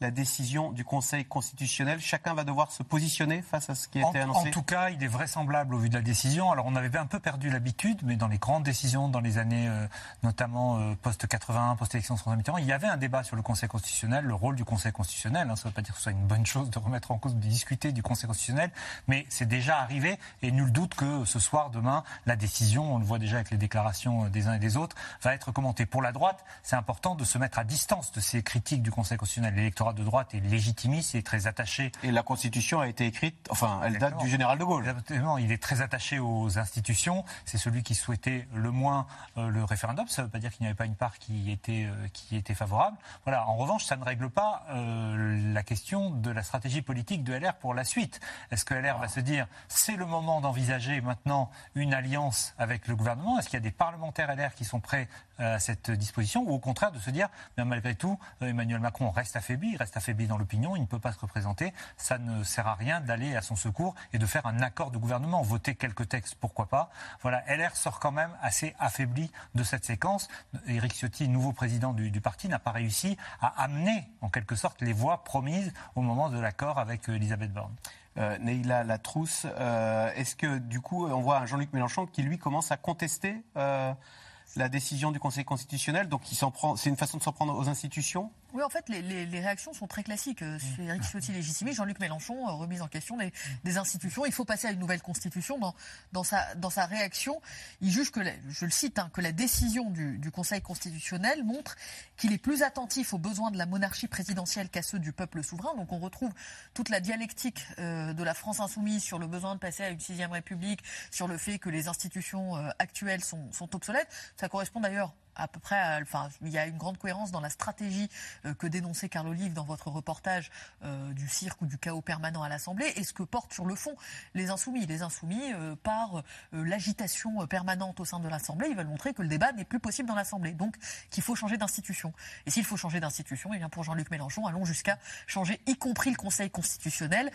[0.00, 2.00] la décision du Conseil constitutionnel.
[2.00, 4.48] Chacun va devoir se positionner face à ce qui a été annoncé.
[4.48, 6.50] En tout cas, il est vraisemblable au vu de la décision.
[6.50, 9.68] Alors, on avait un peu perdu l'habitude, mais dans les grandes décisions, dans les années
[9.68, 9.86] euh,
[10.22, 13.68] notamment euh, post-81, post-élection de François Mitterrand, il y avait un débat sur le Conseil
[13.68, 15.50] constitutionnel, le rôle du Conseil constitutionnel.
[15.50, 15.56] Hein.
[15.56, 17.34] ça ne veut pas dire que ce soit une bonne chose de remettre en cause,
[17.34, 18.70] de discuter du Conseil constitutionnel,
[19.06, 23.04] mais c'est déjà arrivé et nul doute que ce soir, demain, la décision, on le
[23.04, 25.84] voit déjà avec les déclarations euh, des uns et des autres, va être commentée.
[25.84, 29.18] Pour la droite, c'est important de se mettre à distance de ces critiques du Conseil
[29.18, 29.54] constitutionnel.
[29.54, 31.92] L'électorat de droite est légitimiste, est très attaché.
[32.02, 34.86] Et la Constitution a été écrite, enfin, elle date du général de Gaulle.
[34.86, 37.24] Exactement, il est très attaché aux institutions.
[37.44, 40.06] C'est celui qui souhaitait le moins euh, le référendum.
[40.08, 42.36] Ça ne veut pas dire qu'il n'y avait pas une part qui était, euh, qui
[42.36, 42.96] était favorable.
[43.24, 43.46] Voilà.
[43.48, 47.54] En revanche, ça ne règle pas euh, la question de la stratégie politique de LR
[47.54, 48.20] pour la suite.
[48.50, 52.96] Est-ce que LR va se dire c'est le moment d'envisager maintenant une alliance avec le
[52.96, 53.38] gouvernement?
[53.38, 56.42] Est-ce qu'il y a des parlementaires LR qui sont prêts à cette disposition?
[56.42, 60.26] Ou au contraire de se dire mais malgré tout Emmanuel Macron reste affaibli, reste affaibli
[60.26, 63.42] dans l'opinion, il ne peut pas se représenter, ça ne sert à rien d'aller à
[63.42, 66.90] son secours et de faire un accord de gouvernement, voter quelques textes, pourquoi pas.
[67.22, 70.28] Voilà, LR sort quand même assez affaibli de cette séquence.
[70.66, 74.92] Éric Ciotti, nouveau président du, parti, n'a pas réussi à amener en quelque sorte les
[74.92, 77.74] voix promises au moment de l'accord avec euh, Elisabeth Borne.
[78.18, 82.72] Euh, Neila Latrousse, euh, est-ce que du coup on voit Jean-Luc Mélenchon qui lui commence
[82.72, 86.08] à contester la décision du Conseil constitutionnel?
[86.08, 88.30] Donc, c'est une façon de s'en prendre aux institutions?
[88.52, 90.42] Oui, en fait, les, réactions sont très classiques.
[90.42, 93.16] Euh, c'est Éric Ciotti légitimé, Jean-Luc Mélenchon, euh, remise en question
[93.64, 94.26] des, institutions.
[94.26, 95.58] Il faut passer à une nouvelle constitution.
[95.58, 95.74] Dans,
[96.12, 97.40] dans, sa, dans sa réaction,
[97.80, 101.76] il juge que, je le cite, hein, que la décision du, Conseil constitutionnel montre
[102.16, 105.74] qu'il est plus attentif aux besoins de la monarchie présidentielle qu'à ceux du peuple souverain.
[105.76, 106.32] Donc on retrouve
[106.72, 109.98] toute la dialectique euh, de la France insoumise sur le besoin de passer à une
[109.98, 110.80] sixième république,
[111.10, 114.08] sur le fait que les institutions actuelles sont, sont obsolètes.
[114.36, 117.50] Ça correspond d'ailleurs à peu près, enfin, il y a une grande cohérence dans la
[117.50, 118.08] stratégie
[118.44, 120.50] euh, que dénonçait Carl Olive dans votre reportage
[120.84, 123.74] euh, du cirque ou du chaos permanent à l'Assemblée et ce que portent sur le
[123.74, 123.94] fond
[124.34, 124.86] les insoumis.
[124.86, 126.22] Les insoumis, euh, par
[126.52, 130.08] l'agitation permanente au sein de l'Assemblée, ils veulent montrer que le débat n'est plus possible
[130.08, 130.76] dans l'Assemblée, donc
[131.10, 132.12] qu'il faut changer d'institution.
[132.46, 136.10] Et s'il faut changer d'institution, eh bien pour Jean-Luc Mélenchon, allons jusqu'à changer, y compris
[136.10, 137.30] le Conseil constitutionnel,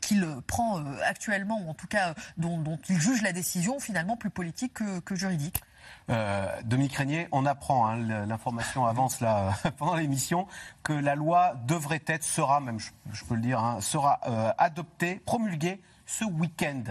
[0.00, 4.74] qu'il prend actuellement, ou en tout cas dont, il juge la décision finalement plus politique
[4.74, 5.62] que juridique.
[6.10, 10.46] Euh, Dominique Régnier, on apprend, hein, l'information avance là pendant l'émission,
[10.82, 15.16] que la loi devrait être, sera même, je, peux le dire, hein, sera euh, adoptée,
[15.16, 16.82] promulguée ce week-end.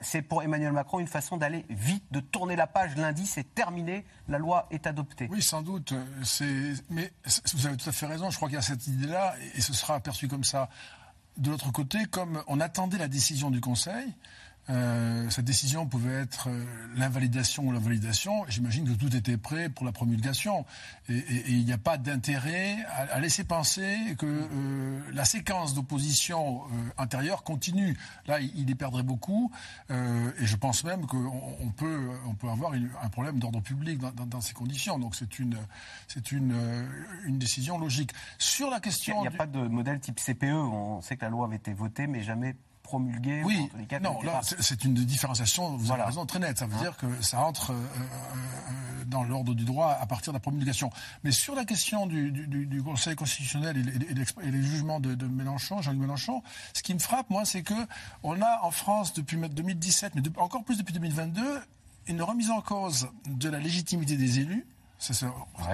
[0.00, 2.96] C'est pour Emmanuel Macron une façon d'aller vite, de tourner la page.
[2.96, 5.28] Lundi, c'est terminé, la loi est adoptée.
[5.30, 5.94] Oui, sans doute.
[6.90, 7.12] Mais
[7.54, 8.30] vous avez tout à fait raison.
[8.30, 10.68] Je crois qu'il y a cette idée-là, et ce sera aperçu comme ça.
[11.36, 14.12] De l'autre côté, comme on attendait la décision du Conseil,
[14.68, 16.64] euh, cette décision pouvait être euh,
[16.96, 18.44] l'invalidation ou la validation.
[18.48, 20.64] J'imagine que tout était prêt pour la promulgation.
[21.08, 22.76] Et, il n'y a pas d'intérêt
[23.12, 26.62] à, laisser penser que euh, la séquence d'opposition
[26.98, 27.96] intérieure continue.
[28.26, 29.52] Là, il, y perdrait beaucoup.
[29.90, 34.52] et je pense même qu'on peut, on peut avoir un problème d'ordre public dans, ces
[34.52, 34.98] conditions.
[34.98, 35.56] Donc c'est une,
[36.08, 36.54] c'est une,
[37.24, 38.12] une décision logique.
[38.38, 39.16] Sur la question...
[39.18, 40.44] Il n'y a, pas de modèle type CPE.
[40.44, 42.56] On sait que la loi avait été votée, mais jamais
[42.86, 43.42] promulguée.
[43.44, 43.70] Oui,
[44.02, 46.58] non, là, c'est une différenciation, vous avez raison, très nette.
[46.58, 50.32] Ça veut hein dire que ça entre euh, euh, dans l'ordre du droit à partir
[50.32, 50.90] de la promulgation.
[51.24, 56.82] Mais sur la question du, Conseil constitutionnel et, les jugements de, Mélenchon, Jean-Luc Mélenchon, ce
[56.82, 57.74] qui me frappe, moi, c'est que
[58.22, 61.60] on a en France, depuis 2017, mais encore plus depuis 2022,
[62.08, 64.66] une remise en cause de la légitimité des élus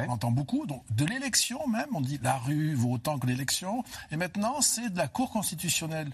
[0.07, 0.67] on entend beaucoup.
[0.67, 3.85] Donc, de l'élection même, on dit la rue vaut autant que l'élection.
[4.11, 6.13] Et maintenant, c'est de la Cour constitutionnelle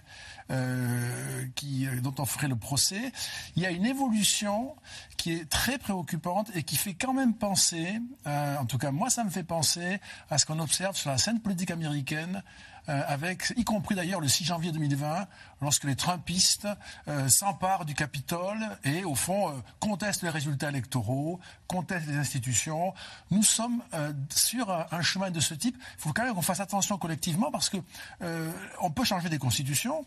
[0.50, 3.12] euh, qui, euh, dont on ferait le procès.
[3.56, 4.74] Il y a une évolution
[5.16, 9.10] qui est très préoccupante et qui fait quand même penser, euh, en tout cas moi
[9.10, 10.00] ça me fait penser
[10.30, 12.42] à ce qu'on observe sur la scène politique américaine
[12.88, 15.26] avec, y compris d'ailleurs le 6 janvier 2020,
[15.60, 16.68] lorsque les Trumpistes
[17.06, 22.94] euh, s'emparent du Capitole et, au fond, euh, contestent les résultats électoraux, contestent les institutions.
[23.30, 23.82] Nous sommes
[24.30, 25.76] sur un, chemin de ce type.
[25.98, 27.76] Il faut quand même qu'on fasse attention collectivement parce que
[28.80, 30.04] on peut changer des constitutions.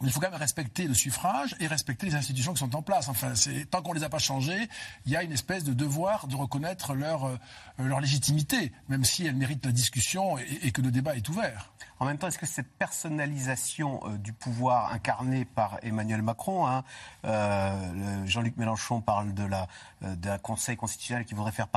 [0.00, 2.80] Mais il faut quand même respecter le suffrage et respecter les institutions qui sont en
[2.80, 3.08] place.
[3.08, 3.34] Enfin,
[3.70, 4.68] tant qu'on ne les a pas changées,
[5.04, 7.38] il y a une espèce de devoir de reconnaître leur,
[7.78, 11.70] légitimité, même si elles méritent la discussion et que le débat est ouvert.
[12.02, 16.82] En même temps, est-ce que cette personnalisation euh, du pouvoir incarné par Emmanuel Macron, hein,
[17.26, 21.68] euh, Jean-Luc Mélenchon parle euh, d'un Conseil constitutionnel qui voudrait faire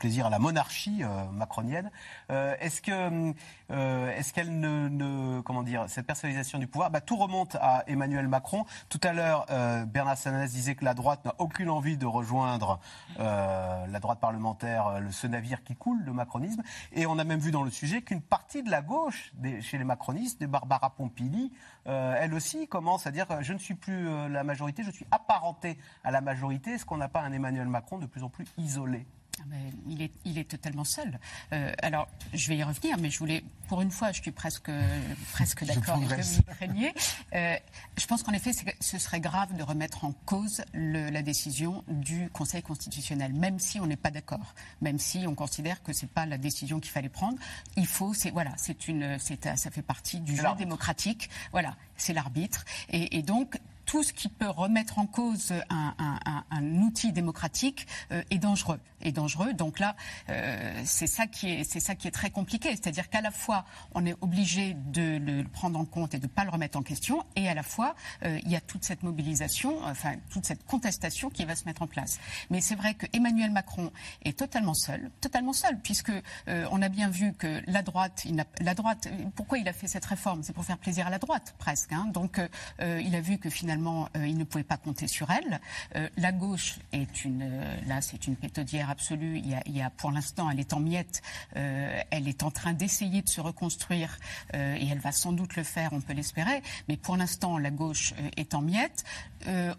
[0.00, 1.92] plaisir à la monarchie macronienne,
[2.28, 3.32] est-ce que
[4.34, 8.64] qu'elle ne, comment dire cette personnalisation du pouvoir, bah, tout remonte à Emmanuel Macron.
[8.88, 9.46] Tout à l'heure,
[9.86, 12.80] Bernard Sananès disait que la droite n'a aucune envie de rejoindre
[13.18, 16.62] la droite parlementaire, le, ce navire qui coule, le macronisme.
[16.92, 19.32] Et on a même vu dans le sujet qu'une partie de la gauche,
[19.68, 21.52] chez les macronistes, de Barbara Pompili,
[21.86, 25.06] euh, elle aussi commence à dire je ne suis plus euh, la majorité, je suis
[25.10, 26.72] apparenté à la majorité.
[26.72, 29.06] Est-ce qu'on n'a pas un Emmanuel Macron de plus en plus isolé
[29.40, 29.58] Ah ben,
[29.88, 31.18] il, est, il est totalement seul.
[31.52, 34.70] Euh, alors, je vais y revenir, mais je voulais, pour une fois, je suis presque,
[35.32, 36.24] presque d'accord avec.
[36.60, 36.96] Dominique.
[37.34, 37.56] Euh,
[37.96, 42.28] je pense qu'en effet, ce serait grave de remettre en cause le- la décision du
[42.30, 46.26] Conseil constitutionnel, même si on n'est pas d'accord, même si on considère que c'est pas
[46.26, 47.38] la décision qu'il fallait prendre.
[47.76, 51.30] Il faut, c'est voilà, c'est une, c'est, ça fait partie du jeu démocratique.
[51.52, 53.58] Voilà, c'est l'arbitre, et, et donc
[53.88, 58.78] tout ce qui peut remettre en cause un, outil démocratique euh, est dangereux.
[59.00, 59.54] Est dangereux.
[59.54, 59.96] Donc là,
[60.28, 62.68] euh, c'est ça qui est, c'est ça qui est très compliqué.
[62.70, 63.64] C'est-à-dire qu'à la fois,
[63.94, 66.82] on est obligé de le prendre en compte et de ne pas le remettre en
[66.82, 70.66] question, et à la fois, euh, il y a toute cette mobilisation, enfin toute cette
[70.66, 72.18] contestation qui va se mettre en place.
[72.50, 73.90] Mais c'est vrai que Emmanuel Macron
[74.22, 76.12] est totalement seul, totalement seul, puisque
[76.46, 80.04] on a bien vu que la droite, il la droite, pourquoi il a fait cette
[80.04, 80.42] réforme?
[80.42, 81.92] C'est pour faire plaisir à la droite, presque.
[81.92, 82.06] hein.
[82.12, 82.40] Donc,
[82.80, 85.60] il a vu que finalement, euh, il ne pouvait pas compter sur elle.
[85.96, 89.38] Euh, la gauche est une, euh, là, c'est une pétodière absolue.
[89.38, 91.22] Il y a, pour l'instant, elle est en miettes.
[91.54, 94.18] Elle est en train d'essayer de se reconstruire
[94.54, 96.62] et elle va sans doute le faire, on peut l'espérer.
[96.88, 99.04] Mais pour l'instant, la gauche est en miettes.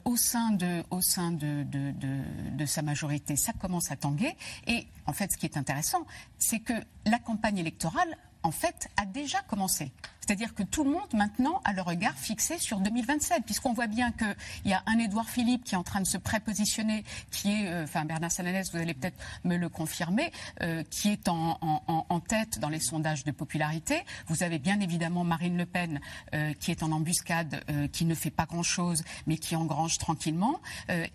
[0.05, 4.35] Au sein de, au sein de sa majorité, ça commence à tanguer.
[4.67, 6.05] Et en fait, ce qui est intéressant,
[6.37, 6.73] c'est que
[7.05, 9.91] la campagne électorale, en fait, a déjà commencé.
[10.29, 14.11] C'est-à-dire que tout le monde maintenant a le regard fixé sur 2027, puisqu'on voit bien
[14.11, 17.65] qu'il y a un Édouard Philippe qui est en train de se prépositionner, qui est,
[17.67, 21.81] euh, enfin Bernard Sananès, vous allez peut-être me le confirmer, euh, qui est en, en-
[21.87, 24.03] en- en tête dans les sondages de popularité.
[24.27, 25.99] Vous avez bien évidemment Marine Le Pen
[26.35, 30.59] euh, qui est en embuscade, qui ne fait pas grand-chose, mais qui engrange tranquillement.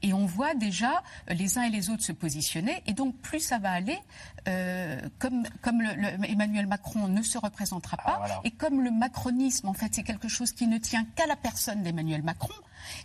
[0.02, 2.82] Et on voit déjà les uns et les autres se positionner.
[2.88, 3.96] Et donc plus ça va aller,
[5.20, 8.40] comme, comme le- le- Emmanuel Macron ne se représentera pas, voilà.
[8.42, 11.82] et comme le macronisme, en fait, c'est quelque chose qui ne tient qu'à la personne
[11.82, 12.54] d'Emmanuel Macron,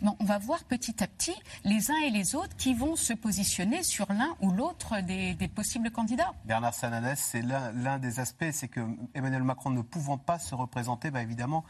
[0.02, 1.36] ben, on va voir petit à petit
[1.66, 5.50] les uns et les autres qui vont se positionner sur l'un ou l'autre des, des
[5.50, 6.34] possibles candidats.
[6.46, 8.82] Bernard Sananès, c'est l'un des aspects, c'est que
[9.14, 11.66] Emmanuel Macron ne pouvant pas se représenter, bah évidemment,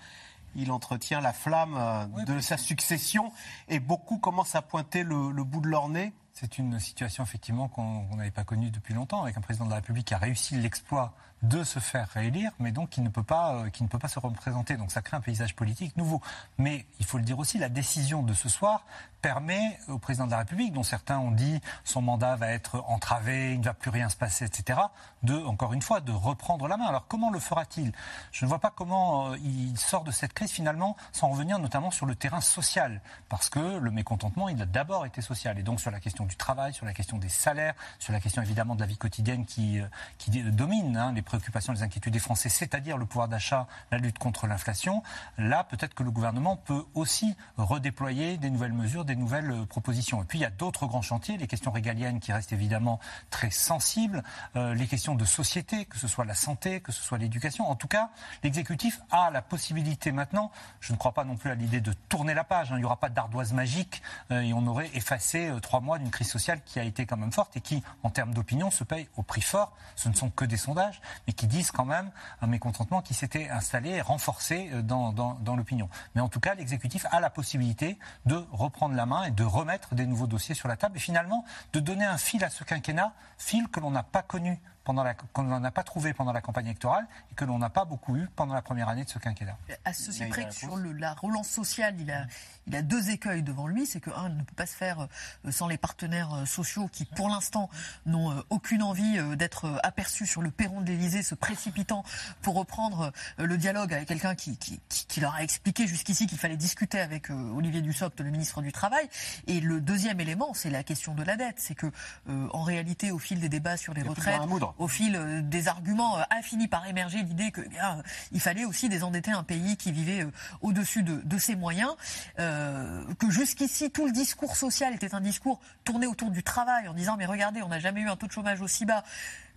[0.56, 3.32] il entretient la flamme euh, de sa succession
[3.68, 6.14] et beaucoup commencent à pointer le, le bout de leur nez.
[6.34, 9.72] C'est une situation effectivement qu'on qu'on n'avait pas connue depuis longtemps, avec un président de
[9.72, 13.24] la République qui a réussi l'exploit de se faire réélire, mais donc qui ne peut
[13.24, 14.76] pas, euh, qui ne peut pas se représenter.
[14.78, 16.22] Donc ça crée un paysage politique nouveau.
[16.58, 18.84] Mais il faut le dire aussi, la décision de ce soir
[19.22, 23.54] permet au président de la République, dont certains ont dit son mandat va être entravé,
[23.54, 24.80] il ne va plus rien se passer, etc.,
[25.24, 26.86] de, encore une fois, de reprendre la main.
[26.86, 27.92] Alors comment le fera-t-il?
[28.32, 31.92] Je ne vois pas comment euh, il sort de cette crise finalement sans revenir notamment
[31.92, 35.82] sur le terrain social, parce que le mécontentement, il a d'abord été social, et donc
[35.82, 38.82] sur la question du travail, sur la question des salaires, sur la question évidemment de
[38.82, 39.86] la vie quotidienne qui, euh,
[40.18, 44.18] qui domine hein, les préoccupations, les inquiétudes des Français, c'est-à-dire le pouvoir d'achat, la lutte
[44.18, 45.04] contre l'inflation.
[45.38, 50.24] Là, peut-être que le gouvernement peut aussi redéployer des nouvelles mesures, des nouvelles euh, propositions.
[50.24, 53.00] Et puis il y a d'autres grands chantiers, les questions régaliennes qui restent évidemment
[53.30, 54.24] très sensibles,
[54.56, 57.70] euh, les questions de société, que ce soit la santé, que ce soit l'éducation.
[57.70, 58.10] En tout cas,
[58.44, 62.34] l'exécutif a la possibilité maintenant, je ne crois pas non plus à l'idée de tourner
[62.34, 64.02] la page, hein, il n'y aura pas d'ardoise magique
[64.32, 67.32] euh, et on aurait effacé trois mois d'une crise sociale qui a été quand même
[67.32, 69.78] forte et qui, en termes d'opinion, se paye au prix fort.
[69.96, 72.12] Ce ne sont que des sondages, mais qui disent quand même
[72.42, 75.90] un mécontentement qui s'était installé et renforcé euh, dans, l'opinion.
[76.16, 79.96] Mais en tout cas, l'exécutif a la possibilité de reprendre la main et de remettre
[79.96, 83.14] des nouveaux dossiers sur la table et finalement de donner un fil à ce quinquennat,
[83.38, 86.66] fil que l'on n'a pas connu pendant la, qu'on n'a pas trouvé pendant la campagne
[86.66, 89.58] électorale et que l'on n'a pas beaucoup eu pendant la première année de ce quinquennat.
[89.86, 92.26] À ceci près a que la sur le- la relance sociale, il a,
[92.68, 93.86] il a deux écueils devant lui.
[93.86, 95.08] C'est que, un, il ne peut pas se faire
[95.46, 97.70] euh, sans les partenaires euh, sociaux qui, pour l'instant,
[98.06, 102.04] n'ont euh, aucune envie d'être aperçus sur le perron de l'Élysée, se précipitant
[102.42, 106.38] pour reprendre le dialogue avec quelqu'un qui, qui, qui- qui leur a expliqué jusqu'ici qu'il
[106.40, 109.08] fallait discuter avec Olivier Dussopt, le ministre du Travail.
[109.48, 111.56] Et le deuxième élément, c'est la question de la dette.
[111.60, 111.88] C'est que,
[112.30, 114.40] euh, en réalité, au fil des débats sur les Il y a plus de retraites,
[114.78, 118.66] au fil euh, des arguments, euh, a fini par émerger l'idée que eh euh, fallait
[118.66, 121.96] aussi désendetter un pays qui vivait euh, au-dessus de, ses moyens,
[122.40, 126.94] euh, que jusqu'ici tout le discours social était un discours tourné autour du travail en
[126.94, 129.04] disant mais regardez on n'a jamais eu un taux de chômage aussi bas.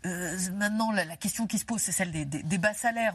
[0.04, 3.14] Euh, maintenant la, question qui se pose c'est celle des bas salaires.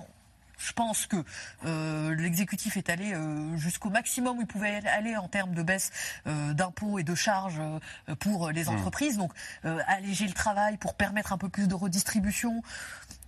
[0.57, 1.17] Je pense que
[1.65, 5.91] euh, l'exécutif est allé euh, jusqu'au maximum où il pouvait aller en termes de baisse
[6.27, 8.75] euh, d'impôts et de charges euh, pour les Mmh.
[8.75, 9.17] entreprises.
[9.17, 9.31] Donc
[9.65, 12.61] euh, alléger le travail pour permettre un peu plus de redistribution.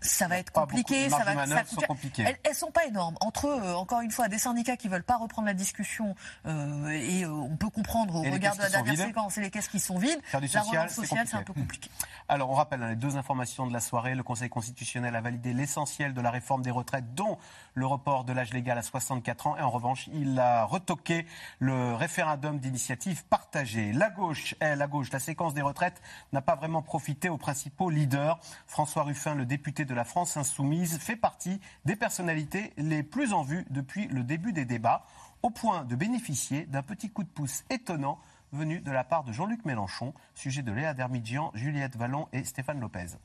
[0.02, 2.24] Ça va être compliqué, Les ça va ça sont compliquées.
[2.26, 3.16] Elles, elles sont pas énormes.
[3.22, 7.24] Entre eux, encore une fois, des syndicats qui veulent pas reprendre la discussion euh, et
[7.24, 9.98] euh, on peut comprendre au regard de la dernière séquence et les caisses qui sont
[9.98, 10.20] vides.
[10.24, 11.90] Faire du la social, relance c'est sociale, c'est un peu compliqué.
[11.90, 12.06] compliqué.
[12.30, 14.16] Alors, on rappelle hein, les deux informations de la soirée.
[14.16, 17.38] Le Conseil constitutionnel a validé l'essentiel de la réforme des retraites, dont
[17.80, 19.58] le report de l'âge légal à 64 ans.
[19.58, 21.26] Et en revanche, il a retoqué
[21.60, 23.94] le référendum d'initiative partagée.
[23.94, 26.02] La gauche, elle, la gauche, la séquence des retraites
[26.34, 28.38] n'a pas vraiment profité aux principaux leaders.
[28.68, 33.44] François Ruffin, le député de la France insoumise, fait partie des personnalités les plus en
[33.44, 35.06] vue depuis le début des débats,
[35.42, 38.20] au point de bénéficier d'un petit coup de pouce étonnant
[38.52, 42.80] venu de la part de Jean-Luc Mélenchon, sujet de Léa Dermidjian, Juliette Vallon et Stéphane
[42.80, 43.16] Lopez.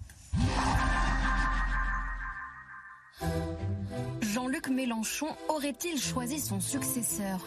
[4.20, 7.40] Jean-Luc Mélenchon aurait-il choisi son successeur?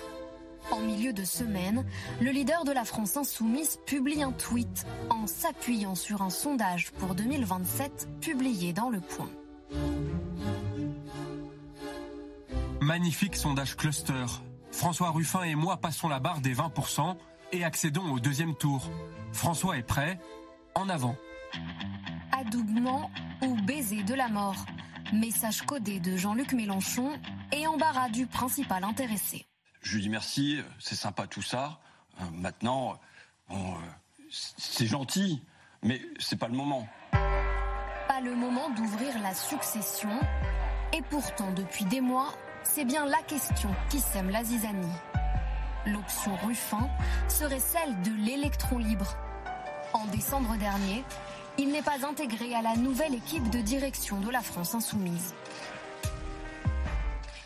[0.71, 1.85] En milieu de semaine,
[2.19, 7.15] le leader de la France insoumise publie un tweet en s'appuyant sur un sondage pour
[7.15, 9.29] 2027 publié dans Le Point.
[12.81, 14.25] Magnifique sondage cluster.
[14.71, 17.15] François Ruffin et moi passons la barre des 20%
[17.53, 18.89] et accédons au deuxième tour.
[19.31, 20.19] François est prêt.
[20.75, 21.15] En avant.
[22.31, 23.09] Adoubement
[23.41, 24.65] ou baiser de la mort?
[25.13, 27.09] Message codé de Jean-Luc Mélenchon
[27.53, 29.45] et embarras du principal intéressé.
[29.81, 31.79] Je lui dis merci, c'est sympa tout ça.
[32.19, 32.99] Euh, maintenant,
[33.47, 33.77] bon, euh,
[34.29, 35.41] c'est gentil,
[35.81, 36.87] mais c'est pas le moment.
[37.11, 40.09] Pas le moment d'ouvrir la succession.
[40.91, 42.33] Et pourtant, depuis des mois,
[42.63, 44.87] c'est bien la question qui sème la zizanie.
[45.85, 46.89] L'option Ruffin
[47.29, 49.15] serait celle de l'électron libre.
[49.93, 51.05] En décembre dernier,
[51.57, 55.33] il n'est pas intégré à la nouvelle équipe de direction de la France insoumise.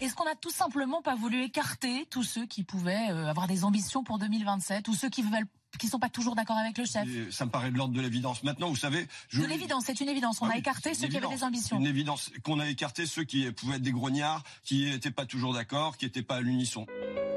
[0.01, 3.64] Est-ce qu'on a tout simplement pas voulu écarter tous ceux qui pouvaient euh, avoir des
[3.64, 5.45] ambitions pour 2027 ou ceux qui veulent
[5.78, 7.07] qui sont pas toujours d'accord avec le chef?
[7.32, 8.43] Ça me paraît de l'ordre de l'évidence.
[8.43, 10.41] Maintenant, vous savez, je De l'évidence, c'est une évidence.
[10.41, 11.78] On Ah a oui, écarté ceux qui avaient des ambitions.
[11.78, 15.53] Une évidence qu'on a écarté ceux qui pouvaient être des grognards, qui n'étaient pas toujours
[15.53, 16.88] d'accord, qui n'étaient pas à l'unisson.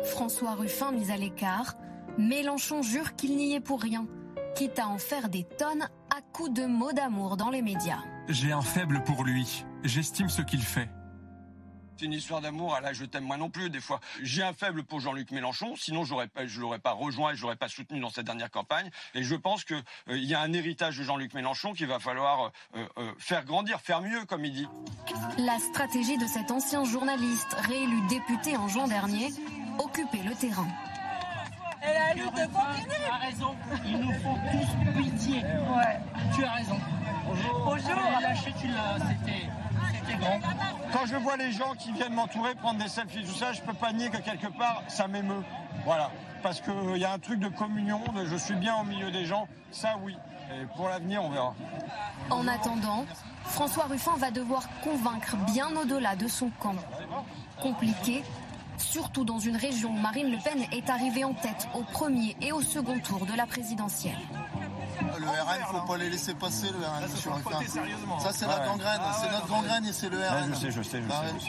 [0.07, 1.75] François Ruffin mis à l'écart,
[2.19, 4.07] Mélenchon jure qu'il n'y est pour rien,
[4.57, 7.99] quitte à en faire des tonnes à coups de mots d'amour dans les médias.
[8.29, 9.65] J'ai un faible pour lui.
[9.83, 10.89] J'estime ce qu'il fait.
[11.97, 14.01] C'est une histoire d'amour, à la je t'aime moi non plus, des fois.
[14.23, 17.43] J'ai un faible pour Jean-Luc Mélenchon, sinon j'aurais pas, je l'aurais pas rejoint et je
[17.43, 18.91] l'aurais pas soutenu dans cette dernière campagne.
[19.15, 21.99] Et je pense que euh, il y a un héritage de Jean-Luc Mélenchon qu'il va
[21.99, 24.69] falloir euh, euh, faire grandir, faire mieux, comme il dit.
[25.39, 29.31] La stratégie de cet ancien journaliste, réélu député en juin dernier,
[29.79, 30.69] occuper le terrain.
[32.15, 32.21] Tu
[33.11, 33.55] as raison.
[33.85, 35.43] Ils nous font tous pitié.
[35.43, 36.01] Ouais.
[36.35, 36.77] Tu as raison.
[37.27, 37.63] Bonjour.
[37.65, 38.21] Bonjour.
[38.21, 38.99] lâché, tu l'as.
[38.99, 39.49] C'était.
[40.19, 40.39] Grand.
[40.93, 43.73] Quand je vois les gens qui viennent m'entourer, prendre des selfies, tout ça, je peux
[43.73, 45.43] pas nier que quelque part, ça m'émeut.
[45.85, 46.11] Voilà.
[46.43, 49.25] Parce qu'il y a un truc de communion, de je suis bien au milieu des
[49.25, 50.17] gens, ça oui.
[50.53, 51.55] Et pour l'avenir, on verra.
[52.31, 53.07] En attendant,
[53.45, 56.75] François Ruffin va devoir convaincre bien au-delà de son camp.
[57.61, 58.23] Compliqué,
[58.79, 62.53] surtout dans une région où Marine Le Pen est arrivée en tête au premier et
[62.53, 64.19] au second tour de la présidentielle.
[65.19, 67.03] Le RN, il ne faut pas les laisser passer, le RN.
[67.11, 67.61] monsieur Ruffin.
[68.21, 68.53] Ça, c'est Ouais.
[68.59, 69.01] la gangrène.
[69.21, 70.51] c'est notre gangrène et c'est le RN.
[70.51, 71.49] je sais, je sais, je Bah sais.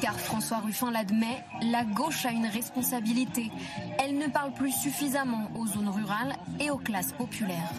[0.00, 3.50] Car François Ruffin l'admet, la gauche a une responsabilité.
[3.98, 7.72] Elle ne parle plus suffisamment aux zones rurales et aux classes populaires.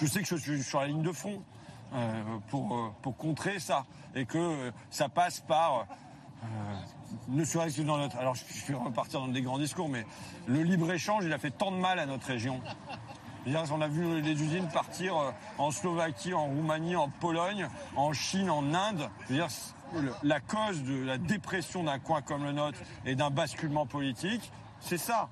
[0.00, 1.40] Je sais que je suis sur la ligne de front
[1.94, 3.84] euh, pour, euh, pour contrer ça
[4.14, 5.86] et que euh, ça passe par.
[6.42, 6.46] Euh,
[7.28, 8.16] ne serait-ce que dans notre.
[8.16, 10.04] Alors, je, vais repartir dans des grands discours, mais
[10.46, 12.60] le libre-échange, il a fait tant de mal à notre région.
[13.46, 18.50] On a vu les usines partir euh, en Slovaquie, en Roumanie, en Pologne, en Chine,
[18.50, 19.08] en Inde.
[20.22, 24.98] La cause de la dépression d'un coin comme le nôtre et d'un basculement politique, c'est
[24.98, 25.28] ça.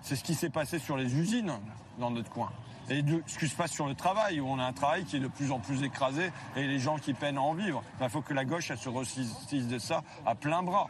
[0.00, 1.52] C'est ce qui s'est passé sur les usines
[1.98, 2.50] dans notre coin.
[2.88, 5.16] Et de, ce qui se passe sur le travail, où on a un travail qui
[5.16, 7.82] est de plus en plus écrasé et les gens qui peinent à en vivre.
[8.00, 10.86] Il faut que la gauche, elle se ressaisisse de ça à plein bras.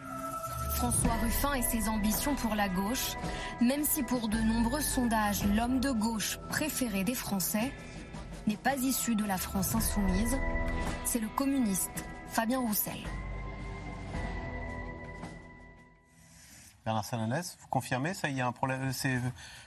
[0.77, 3.15] François Ruffin et ses ambitions pour la gauche,
[3.63, 7.73] même si pour de nombreux sondages, l'homme de gauche préféré des Français
[8.47, 10.39] n'est pas issu de la France insoumise,
[11.05, 12.99] c'est le communiste Fabien Roussel.
[16.85, 18.93] Bernard Sananès, vous confirmez ça Il y a un problème.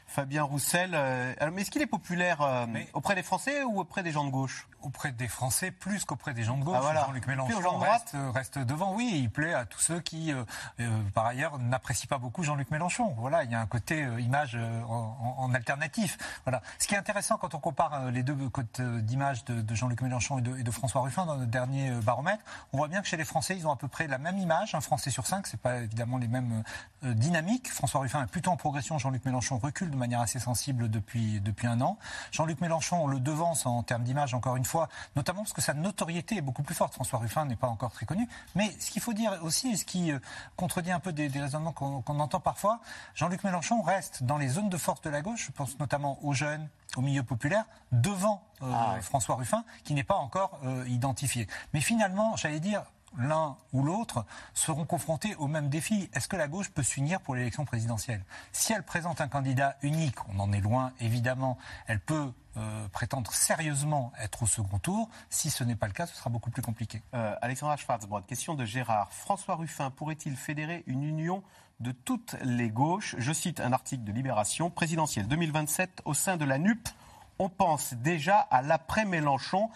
[0.10, 0.92] Fabien Roussel.
[0.94, 4.26] euh, alors, mais est-ce qu'il est populaire euh, auprès des Français ou auprès des gens
[4.26, 4.68] de gauche?
[4.82, 6.76] Auprès des Français plus qu'auprès des gens de gauche.
[6.78, 7.06] Ah, voilà.
[7.06, 8.94] Jean-Luc Mélenchon reste, reste devant.
[8.94, 10.44] Oui, il plaît à tous ceux qui, euh,
[10.80, 13.14] euh, par ailleurs, n'apprécient pas beaucoup Jean-Luc Mélenchon.
[13.18, 16.18] Voilà, il y a un côté euh, image euh, en, en alternatif.
[16.46, 16.62] Voilà.
[16.80, 20.40] Ce qui est intéressant quand on compare les deux côtes d'image de, de Jean-Luc Mélenchon
[20.40, 23.18] et de, et de François Ruffin dans notre dernier baromètre, on voit bien que chez
[23.18, 24.76] les Français, ils ont à peu près la même image.
[24.76, 26.64] Un Français sur cinq, c'est pas évidemment les mêmes
[27.04, 27.70] dynamiques.
[27.70, 28.98] François Ruffin est plutôt en progression.
[28.98, 31.98] Jean-Luc Mélenchon recule de manière assez sensible depuis, depuis un an.
[32.32, 35.74] Jean-Luc Mélenchon, on le devance en termes d'image, encore une fois, notamment parce que sa
[35.74, 36.94] notoriété est beaucoup plus forte.
[36.94, 38.28] François Ruffin n'est pas encore très connu.
[38.56, 40.20] Mais ce qu'il faut dire aussi, et ce qui euh,
[40.56, 42.80] contredit un peu des, des raisonnements qu'on entend parfois,
[43.16, 46.34] Jean-Luc Mélenchon reste dans les zones de force de la gauche, je pense notamment aux
[46.34, 51.48] jeunes, au milieu populaire, devant euh, François Ruffin, qui n'est pas encore euh, identifié.
[51.74, 52.84] Mais finalement, j'allais dire,
[53.18, 56.10] l'un ou l'autre seront confrontés au même défi.
[56.14, 58.24] Est-ce que la gauche peut s'unir pour l'élection présidentielle?
[58.52, 61.58] Si elle présente un candidat unique, on en est loin évidemment,
[61.88, 65.10] elle peut euh, prétendre sérieusement être au second tour.
[65.30, 67.02] Si ce n'est pas le cas, ce sera beaucoup plus compliqué.
[67.14, 69.12] Euh, Alexandra Schwarzbrod, question de Gérard.
[69.14, 71.44] François Ruffin pourrait-il fédérer une union
[71.80, 73.16] de toutes les gauches?
[73.18, 74.70] Je cite un article de Libération.
[74.70, 76.90] Présidentielle 2027 au sein de la NUP,
[77.38, 79.70] on pense déjà à l'après-Mélenchon.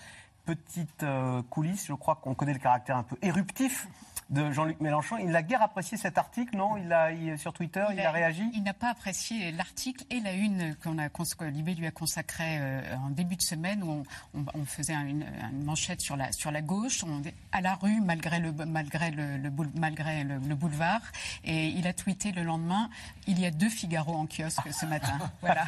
[0.46, 3.88] Petite euh, coulisse, je crois qu'on connaît le caractère un peu éruptif
[4.30, 5.18] de Jean-Luc Mélenchon.
[5.18, 6.78] Il n'a guère apprécié cet article, non?
[6.78, 8.44] Il a, il- Sur Twitter, il, a, réagi?
[8.54, 12.58] Il n'a pas apprécié l'article et la une qu'on a, que Libé lui a consacrée
[12.60, 16.16] euh, en début de semaine où on, on- on faisait un- une, une manchette sur
[16.16, 17.22] la, sur la gauche, on,
[17.52, 21.02] à la rue malgré le, malgré le, le boule- malgré le, le boulevard.
[21.44, 22.90] Et il a tweeté le lendemain
[23.28, 25.18] il y a deux Figaro en kiosque ce matin.
[25.42, 25.66] Voilà.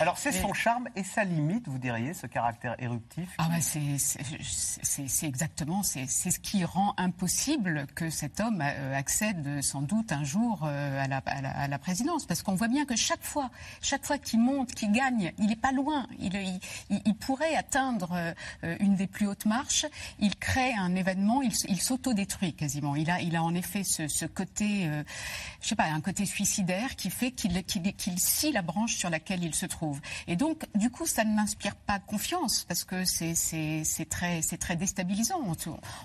[0.00, 5.26] Alors c'est son charme et sa limite, vous diriez, ce caractère éruptif Ah bah c'est-
[5.26, 10.60] exactement, c'est ce qui rend impossible que cet homme euh, accède sans doute un jour
[10.64, 12.26] euh, à la, présidence.
[12.26, 15.56] Parce qu'on voit bien que chaque fois, chaque fois qu'il monte, qu'il gagne, il n'est
[15.56, 16.06] pas loin.
[16.18, 18.34] Il, pourrait atteindre
[18.64, 19.86] euh, une des plus hautes marches.
[20.18, 22.96] Il crée un événement, il, il s'autodétruit quasiment.
[22.96, 25.02] Il a, il a en effet ce, côté, euh,
[25.60, 29.54] je sais pas, un côté suicidaire qui fait qu'il scie la branche sur laquelle il
[29.54, 30.00] se trouve.
[30.26, 35.40] Et donc, du coup, ça ne m'inspire pas confiance parce que c'est très, déstabilisant.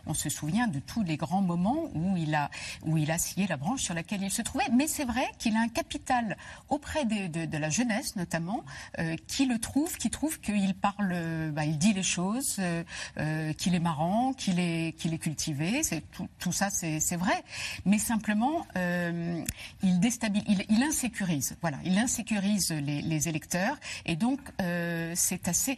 [0.06, 2.50] On se souvient de tous les grands moments où il a,
[2.86, 4.70] où il a scié la branche sur laquelle il se trouvait.
[4.74, 6.38] Mais c'est vrai qu'il a un capital
[6.70, 8.64] auprès de, de la jeunesse, notamment,
[9.00, 13.54] euh, qui le trouve, qui trouve qu'il parle, euh, bah, il dit les choses, euh,
[13.54, 15.84] qu'il est marrant, qu'il est, qu'il est cultivé.
[15.84, 16.04] C'est
[16.40, 17.44] tout, ça, c'est vrai.
[17.86, 21.56] Mais simplement, il déstabilise, il, insécurise.
[21.62, 23.78] Voilà, il insécurise les, électeurs.
[24.06, 24.40] Et donc,
[25.16, 25.78] c'est assez.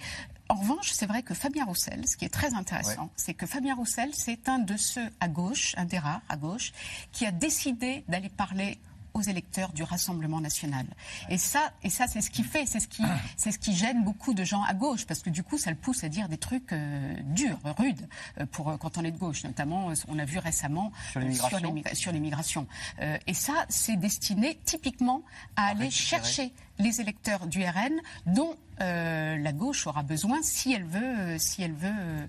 [0.49, 3.75] En revanche, c'est vrai que Fabien Roussel, ce qui est très intéressant, c'est que Fabien
[3.75, 6.73] Roussel, c'est un de ceux à gauche, un des rares à gauche,
[7.11, 8.79] qui a décidé d'aller parler
[9.13, 10.85] aux électeurs du Rassemblement national.
[11.29, 13.03] Et ça, et ça, c'est ce qui fait, c'est ce qui,
[13.37, 15.75] c'est ce qui gêne beaucoup de gens à gauche, parce que du coup, ça le
[15.77, 18.07] pousse à dire des trucs euh, durs, rudes,
[18.39, 19.43] euh, pour euh, quand on est de gauche.
[19.43, 21.59] Notamment, on a vu récemment Sur l'immigration.
[21.73, 22.67] l'immig- sur l'immigration.
[23.01, 25.23] Euh, et ça, c'est destiné typiquement
[25.55, 25.91] à aller récupérer.
[26.23, 31.61] chercher les électeurs du RN dont euh, la gauche aura besoin si elle veut, si
[31.61, 32.27] elle veut euh,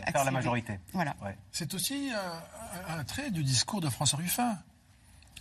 [0.00, 0.80] Accéder- faire la majorité.
[0.92, 1.14] Voilà.
[1.52, 2.10] C'est aussi
[2.88, 4.58] un trait du discours de François Ruffin.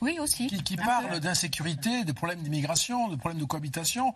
[0.01, 0.47] Oui, aussi.
[0.47, 4.13] Qui, qui parle d'insécurité, de problèmes d'immigration, de problèmes de cohabitation.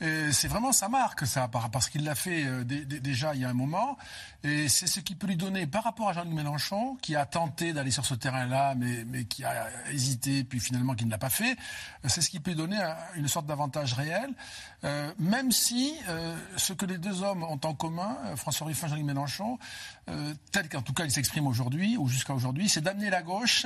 [0.00, 3.40] C'est vraiment sa marque, ça, par- parce qu'il l'a fait euh, dé- dé- déjà il
[3.40, 3.96] y a un moment.
[4.44, 7.72] Et c'est ce qui peut lui donner, par rapport à Jean-Luc Mélenchon, qui a tenté
[7.72, 11.30] d'aller sur ce terrain-là, mais, mais qui a hésité, puis finalement qui ne l'a pas
[11.30, 11.56] fait,
[12.04, 14.30] c'est ce qui peut lui donner un- une sorte d'avantage réel.
[14.84, 18.90] Euh, même si euh, ce que les deux hommes ont en commun, François Ruffin et
[18.90, 19.58] Jean-Luc Mélenchon,
[20.10, 23.64] euh, tel qu'en tout cas ils s'expriment aujourd'hui, ou jusqu'à aujourd'hui, c'est d'amener la gauche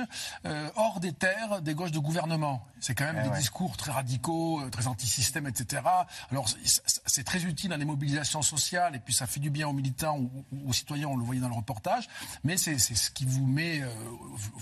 [0.75, 2.65] hors des terres des gauches de gouvernement.
[2.79, 3.37] C'est quand même Eh des ouais.
[3.39, 5.83] discours très radicaux, euh, très anti-système, etc.
[6.31, 9.73] Alors c'est- très utile dans les mobilisations sociales, et puis ça fait du bien aux
[9.73, 10.31] militants ou
[10.69, 12.07] aux citoyens, on le voyait dans le reportage,
[12.43, 13.89] mais c'est ce qui vous met euh,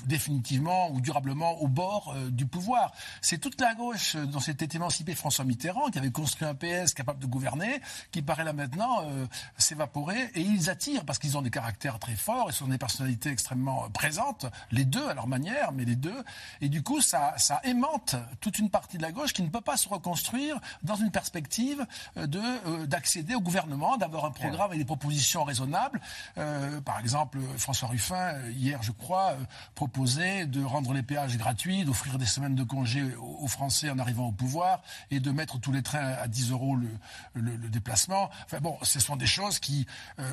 [0.06, 2.92] définitivement ou durablement au bord euh, du pouvoir.
[3.22, 7.20] C'est toute la gauche dont s'était émancipé François Mitterrand, qui avait construit un PS capable
[7.20, 7.82] de gouverner,
[8.12, 9.26] qui paraît là maintenant euh,
[9.58, 13.30] s'évaporer, et ils attirent parce qu'ils ont des caractères très forts, et sont des personnalités
[13.30, 16.24] extrêmement présentes, les deux à leur manière, mais les deux,
[16.62, 19.60] et du coup ça, ça aimante toute une partie de la gauche qui ne peut
[19.62, 21.86] pas se reconstruire dans une perspective
[22.18, 26.00] euh, de euh, d'accéder au gouvernement, d'avoir un programme et des propositions raisonnables.
[26.38, 29.44] Euh, par exemple, François Ruffin, euh, hier je crois, euh,
[29.76, 34.00] proposait de rendre les péages gratuits, d'offrir des semaines de congé aux, aux Français en
[34.00, 34.82] arrivant au pouvoir
[35.12, 36.88] et de mettre tous les trains à 10 euros le,
[37.34, 38.30] le- le déplacement.
[38.46, 39.86] Enfin bon, ce sont des choses qui
[40.20, 40.30] euh,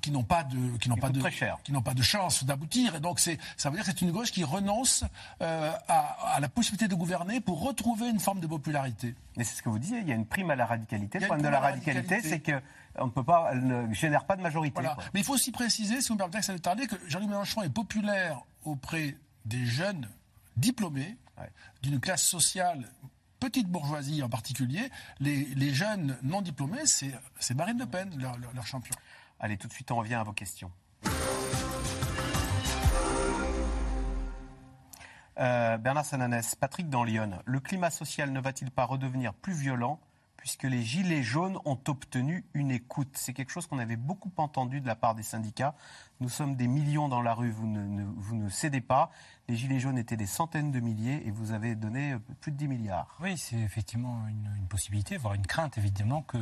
[0.00, 1.58] qui n'ont pas de qui n'ont pas de très cher.
[1.64, 2.94] qui n'ont pas de chance d'aboutir.
[2.94, 5.04] Et donc c'est ça veut dire que c'est une gauche qui renonce
[5.42, 9.14] euh, à, à la possibilité de gouverner pour retrouver une forme de popularité.
[9.36, 11.18] Mais c'est ce que vous disiez, il y a une prime à la radicalité.
[11.18, 12.66] Le problème de la la radicalité, c'est radicalité.
[12.96, 14.74] qu'on ne peut pas, elle ne génère pas de majorité.
[14.80, 14.96] Voilà.
[15.14, 17.62] Mais il faut aussi préciser, si vous me permettez, que ça tarder, que Jean-Luc Mélenchon
[17.62, 20.08] est populaire auprès des jeunes
[20.56, 21.16] diplômés
[21.82, 22.86] d'une classe sociale,
[23.38, 24.90] petite bourgeoisie en particulier.
[25.20, 28.94] Les, les jeunes non diplômés, c'est c'est Marine Le Pen, leur, leur- leur champion.
[29.38, 30.70] Allez, tout de suite, on revient à vos questions.
[35.38, 40.00] Euh, Bernard Sananès, Patrick dans Lyon, le climat social ne va-t-il pas redevenir plus violent
[40.36, 43.10] puisque les gilets jaunes ont obtenu une écoute?
[43.14, 45.74] C'est quelque chose qu'on avait beaucoup entendu de la part des syndicats.
[46.20, 49.10] Nous sommes des millions dans la rue, vous ne, vous ne cédez pas.
[49.48, 52.56] Les gilets jaunes étaient des centaines de milliers et vous avez donné euh, plus de
[52.56, 53.16] 10 milliards.
[53.20, 56.38] Oui, c'est effectivement une, une possibilité, voire une crainte évidemment que,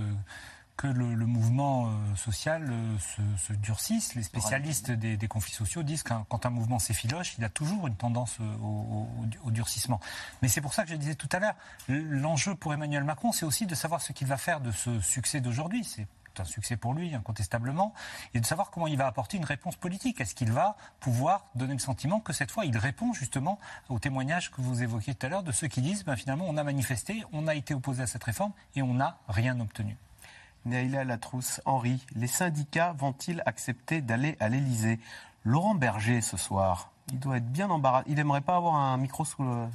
[0.79, 4.15] que le, le mouvement euh, social euh, se, se durcisse.
[4.15, 7.87] Les spécialistes des, des conflits sociaux disent qu'un quand un mouvement s'effiloche, il a toujours
[7.89, 10.01] une tendance euh, au, au- au durcissement.
[10.41, 11.55] Mais c'est pour ça que je disais tout à l'heure,
[11.89, 15.41] l'enjeu pour Emmanuel Macron, c'est aussi de savoir ce qu'il va faire de ce succès
[15.43, 15.85] d'aujourd'hui.
[15.85, 16.07] C'est
[16.39, 17.93] un succès pour lui, incontestablement,
[18.33, 20.21] et de savoir comment il va apporter une réponse politique.
[20.21, 23.59] Est-ce qu'il va pouvoir donner le sentiment que cette fois, il répond justement
[23.89, 26.57] au témoignage que vous évoquiez tout à l'heure de ceux qui disent, ben, finalement, on
[26.57, 29.97] a manifesté, on a été opposé à cette réforme et on n'a rien obtenu?
[30.69, 35.01] Naïla Latrousse, Henri, les syndicats vont-ils accepter d'aller à l'Élysée?
[35.45, 38.05] Laurent Berger, ce soir, il doit être bien embarrassé.
[38.09, 39.67] Il n'aimerait pas avoir un micro sous, le-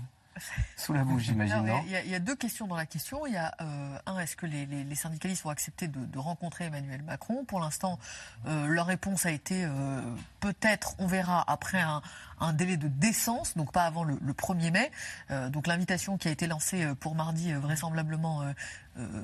[0.78, 3.26] sous la bouche, j'imagine, il, y a, il y a deux questions dans la question.
[3.28, 6.20] Il y a euh, un, est-ce que les, les- les syndicalistes vont accepter de, de
[6.20, 7.44] rencontrer Emmanuel Macron?
[7.46, 7.98] Pour l'instant,
[8.48, 10.02] euh, leur réponse a été euh,
[10.40, 12.02] peut-être, on verra après un,
[12.44, 14.92] un délai de décence, donc pas avant le, le 1er mai.
[15.32, 18.44] Euh, donc l'invitation qui a été lancée euh, pour mardi, euh, vraisemblablement,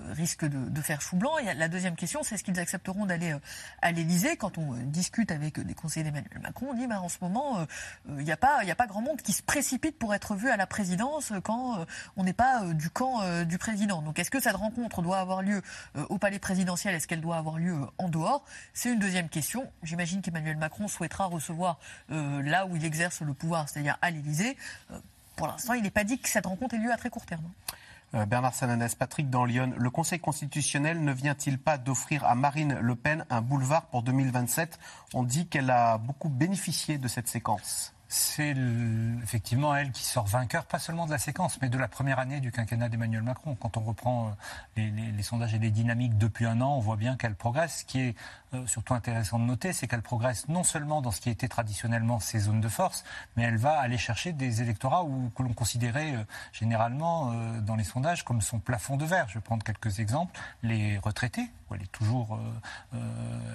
[0.10, 1.38] risque de, faire chou blanc.
[1.38, 3.36] Et la deuxième question, c'est est-ce qu'ils accepteront d'aller
[3.84, 7.18] à l'Élysée Quand on discute avec des conseillers d'Emmanuel Macron, on dit ben, en ce
[7.22, 7.68] moment,
[8.08, 10.58] il n'y a, pas- a pas grand monde qui se précipite pour être vu à
[10.58, 11.86] la présidence quand
[12.18, 14.02] on n'est pas du camp du président.
[14.02, 15.62] Donc est-ce que cette rencontre doit avoir lieu
[16.10, 16.96] au palais présidentiel?
[16.96, 18.44] Est-ce qu'elle doit avoir lieu en dehors?
[18.74, 19.72] C'est une deuxième question.
[19.84, 21.78] J'imagine qu'Emmanuel Macron souhaitera recevoir
[22.10, 24.58] là où il exerce le pouvoir, c'est-à-dire à l'Élysée.
[24.92, 25.00] Euh,
[25.36, 27.44] pour l'instant, il n'est pas dit que cette rencontre ait lieu à très court terme.
[28.16, 32.78] Euh, Bernard Sananès, Patrick dans Lyon, le Conseil constitutionnel ne vient-il pas d'offrir à Marine
[32.82, 34.80] Le Pen un boulevard pour 2027
[35.14, 37.94] On dit qu'elle a beaucoup bénéficié de cette séquence.
[38.12, 38.56] C'est
[39.22, 42.40] effectivement elle qui sort vainqueur, pas seulement de la séquence, mais de la première année
[42.40, 43.56] du quinquennat d'Emmanuel Macron.
[43.56, 44.32] Quand on reprend euh,
[44.78, 47.82] les, les- les sondages et les dynamiques depuis un an, on voit bien qu'elle progresse.
[47.82, 48.16] Ce qui est
[48.54, 52.20] euh, surtout intéressant de noter, c'est qu'elle progresse non seulement dans ce qui était traditionnellement
[52.20, 53.04] ses zones de force,
[53.36, 57.76] mais elle va aller chercher des électorats où, que l'on considérait euh, généralement euh, dans
[57.76, 59.28] les sondages comme son plafond de verre.
[59.30, 60.40] Je vais prendre quelques exemples.
[60.64, 62.40] Les retraités, où elle est toujours,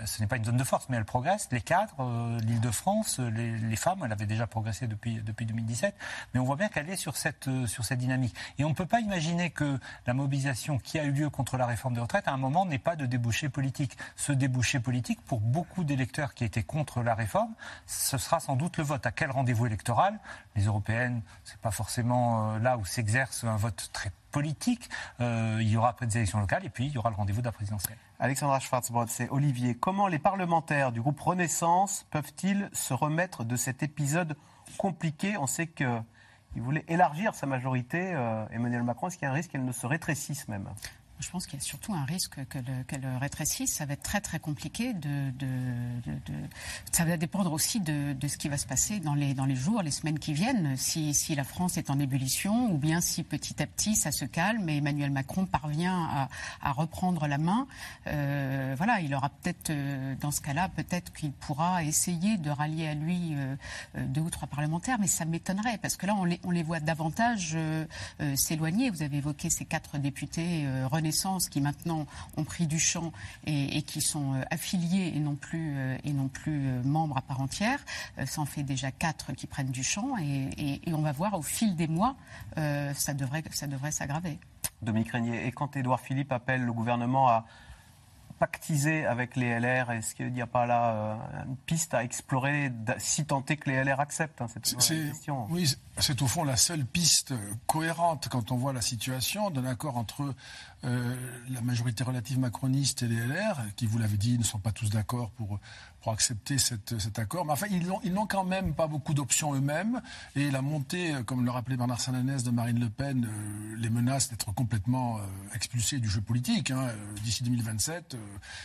[0.05, 1.49] ce n'est pas une zone de force, mais elle progresse.
[1.51, 5.95] Les cadres, euh, l'Île-de-France, euh, les, femmes, elle avait déjà progressé depuis, depuis 2017,
[6.33, 8.35] mais on voit bien qu'elle est sur cette, sur cette dynamique.
[8.59, 11.67] Et on ne peut pas imaginer que la mobilisation qui a eu lieu contre la
[11.67, 13.97] réforme des retraites, à un moment, n'ait pas de débouché politique.
[14.17, 17.53] Ce débouché politique, pour beaucoup d'électeurs qui étaient contre la réforme,
[17.87, 19.05] ce sera sans doute le vote.
[19.05, 20.21] À quel rendez-vous électoral?
[20.55, 24.91] Les européennes, c'est pas forcément euh, là où s'exerce un vote très politique.
[25.21, 27.41] Euh, il y aura après des élections locales et puis il y aura le rendez-vous
[27.41, 27.97] de la présidentielle.
[28.19, 29.75] Alexandra Schwarzbrod, c'est Olivier.
[29.77, 34.37] Comment les parlementaires du groupe Renaissance peuvent-ils se remettre de cet épisode
[34.77, 35.37] compliqué?
[35.37, 36.03] On sait qu'il
[36.57, 38.13] voulait élargir sa majorité.
[38.15, 40.69] euh, Emmanuel Macron, est-ce qu'il y a un risque qu'elle ne se rétrécisse même?
[41.21, 43.75] Je pense qu'il y a surtout un risque que le- qu'elle rétrécisse.
[43.75, 44.93] Ça va être très très compliqué.
[44.95, 45.33] De,
[46.93, 50.19] ça va dépendre aussi de, ce qui va se passer dans les, jours, les semaines
[50.19, 50.77] qui viennent.
[50.77, 54.69] Si, la France est en ébullition ou bien si petit à petit ça se calme
[54.69, 56.29] et Emmanuel Macron parvient
[56.63, 57.69] à, reprendre la main,
[58.09, 62.89] euh, voilà, il aura peut-être, euh, dans ce cas-là, peut-être qu'il pourra essayer de rallier
[62.89, 63.55] à lui euh,
[64.07, 67.57] deux ou trois parlementaires, mais ça m'étonnerait parce que là on les, voit davantage
[68.35, 68.91] s'éloigner.
[68.91, 72.07] Vous avez évoqué ces quatre députés euh, Renaissance qui maintenant
[72.37, 73.13] ont pris du champ
[73.47, 77.17] et, et qui sont euh, affiliés et non plus, euh, et non plus euh, membres
[77.17, 77.79] à part entière.
[78.27, 81.43] Ça en fait déjà quatre qui prennent du champ et, et- on va voir au
[81.43, 82.15] fil des mois,
[82.57, 84.39] ça devrait, ça devrait s'aggraver.
[84.81, 85.47] Dominique Régnier.
[85.47, 87.45] Et quand Édouard Philippe appelle le gouvernement à
[88.39, 92.73] pactiser avec les LR, est-ce qu'il n'y a pas là euh, une piste à explorer,
[92.99, 94.77] si tant est que les LR acceptent hein, C'est-
[95.09, 95.47] question.
[95.51, 97.33] Oui, c'est- c'est au fond la seule piste
[97.67, 100.35] cohérente quand on voit la situation d'un accord entre
[100.85, 101.15] euh,
[101.49, 104.91] la majorité relative macroniste et les LR, qui, vous l'avez dit, ne sont pas tous
[104.91, 105.59] d'accord pour,
[106.05, 107.47] pour accepter cet accord.
[107.47, 110.03] Mais enfin, ils n'ont quand même pas beaucoup d'options eux-mêmes.
[110.37, 113.89] Et la montée, euh, comme le rappelait Bernard Sananès, de Marine Le Pen, euh, les
[113.89, 115.21] menace d'être complètement euh,
[115.55, 118.15] expulsés du jeu politique hein, euh, d'ici 2027.
[118.15, 118.19] euh,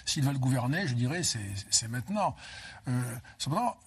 [0.06, 2.36] S'ils veulent gouverner, je dirais, c'est maintenant.
[3.38, 3.78] Cependant,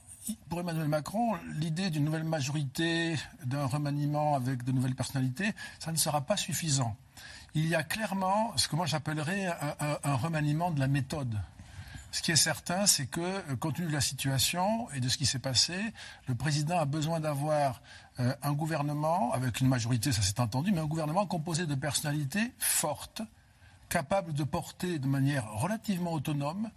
[0.48, 5.98] pour Emmanuel Macron, l'idée d'une nouvelle majorité, d'un remaniement avec de nouvelles personnalités, ça ne
[5.98, 6.96] sera pas suffisant.
[7.54, 9.46] Il y a clairement ce que moi j'appellerais
[10.04, 11.38] un, remaniement de la méthode.
[12.12, 15.16] Ce qui est certain, c'est que, euh, compte tenu de la situation et de ce
[15.16, 15.74] qui s'est passé,
[16.26, 17.80] le président a besoin d'avoir
[18.20, 22.52] euh, un gouvernement, avec une majorité, ça s'est entendu, mais un gouvernement composé de personnalités
[22.58, 23.22] fortes,
[23.88, 26.68] capables de porter de manière relativement autonome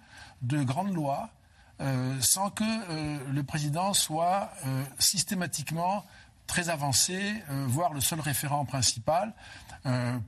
[0.41, 1.29] de grandes lois,
[1.81, 4.51] euh, sans que le président soit
[4.99, 6.05] systématiquement
[6.47, 9.33] très avancé, voire le seul référent principal,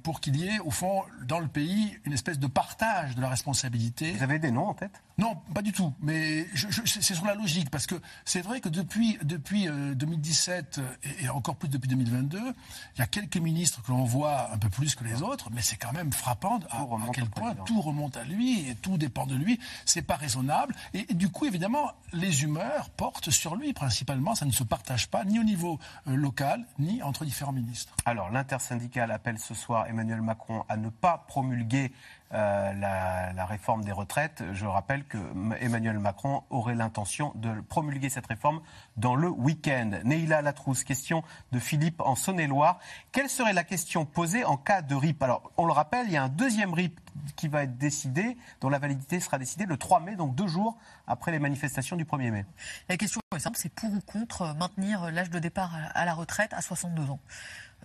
[0.03, 3.29] pour qu'il y ait, au fond, dans le pays, une espèce de partage de la
[3.29, 4.11] responsabilité.
[4.11, 5.01] Vous avez des noms en tête?
[5.19, 5.91] Non, pas du tout.
[5.99, 6.45] Mais
[6.85, 11.55] c'est sur la logique, parce que c'est vrai que depuis, depuis 2017 euh, et, encore
[11.55, 15.03] plus depuis 2022, il y a quelques ministres que l'on voit un peu plus que
[15.03, 18.75] les autres, mais c'est quand même frappant à, quel point tout remonte à lui et
[18.75, 19.59] tout dépend de lui.
[19.85, 20.75] C'est pas raisonnable.
[20.93, 24.35] Et, du coup, évidemment, les humeurs portent sur lui principalement.
[24.35, 27.95] Ça ne se partage pas ni au niveau euh, local ni entre différents ministres.
[28.05, 31.91] Alors, l'intersyndicale appelle ce soir Emmanuel Macron à ne pas promulguer
[32.33, 34.43] euh, la, réforme des retraites.
[34.51, 35.17] Je rappelle que
[35.61, 38.61] Emmanuel Macron aurait l'intention de promulguer cette réforme
[38.97, 39.91] dans le week-end.
[40.03, 41.23] Neila Latrousse, question
[41.53, 42.79] de Philippe en Saône-et-Loire.
[43.13, 45.23] Quelle serait la question posée en cas de RIP?
[45.23, 46.99] Alors, on le rappelle, il y a un deuxième RIP
[47.37, 50.77] qui va être décidé, dont la validité sera décidée le 3 mai, donc deux jours
[51.07, 52.45] après les manifestations du 1er mai.
[52.89, 56.53] La question est simple, c'est pour ou contre maintenir l'âge de départ à la retraite
[56.53, 57.19] à 62 ans?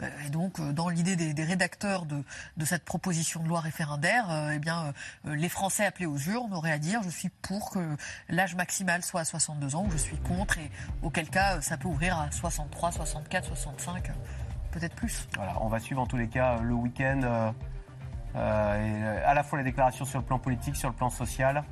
[0.01, 2.25] Euh, et donc, euh, dans l'idée des, rédacteurs de,
[2.65, 4.93] cette proposition de loi référendaire, euh, eh bien,
[5.25, 7.97] les Français appelés aux urnes auraient à dire je suis pour que
[8.29, 10.71] l'âge maximal soit à 62 ans ou je suis contre, et
[11.03, 14.11] auquel cas ça peut ouvrir à 63, 64, 65,
[14.71, 15.29] peut-être plus.
[15.37, 17.53] Voilà, on va suivre en tous les cas le week-end.
[18.35, 21.65] à la fois les déclarations sur le plan politique, sur le plan social,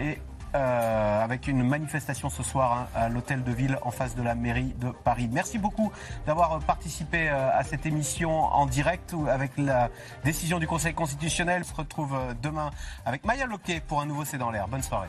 [0.00, 0.18] et
[0.54, 4.36] euh, avec une manifestation ce soir hein, à l'hôtel de ville en face de la
[4.36, 5.28] mairie de Paris.
[5.32, 5.90] Merci beaucoup
[6.26, 9.90] d'avoir participé euh, à cette émission en direct avec la
[10.24, 11.62] décision du Conseil constitutionnel.
[11.64, 12.70] On se retrouve euh, demain
[13.04, 14.68] avec Maya Loquet pour un nouveau C'est dans l'air.
[14.68, 15.08] Bonne soirée.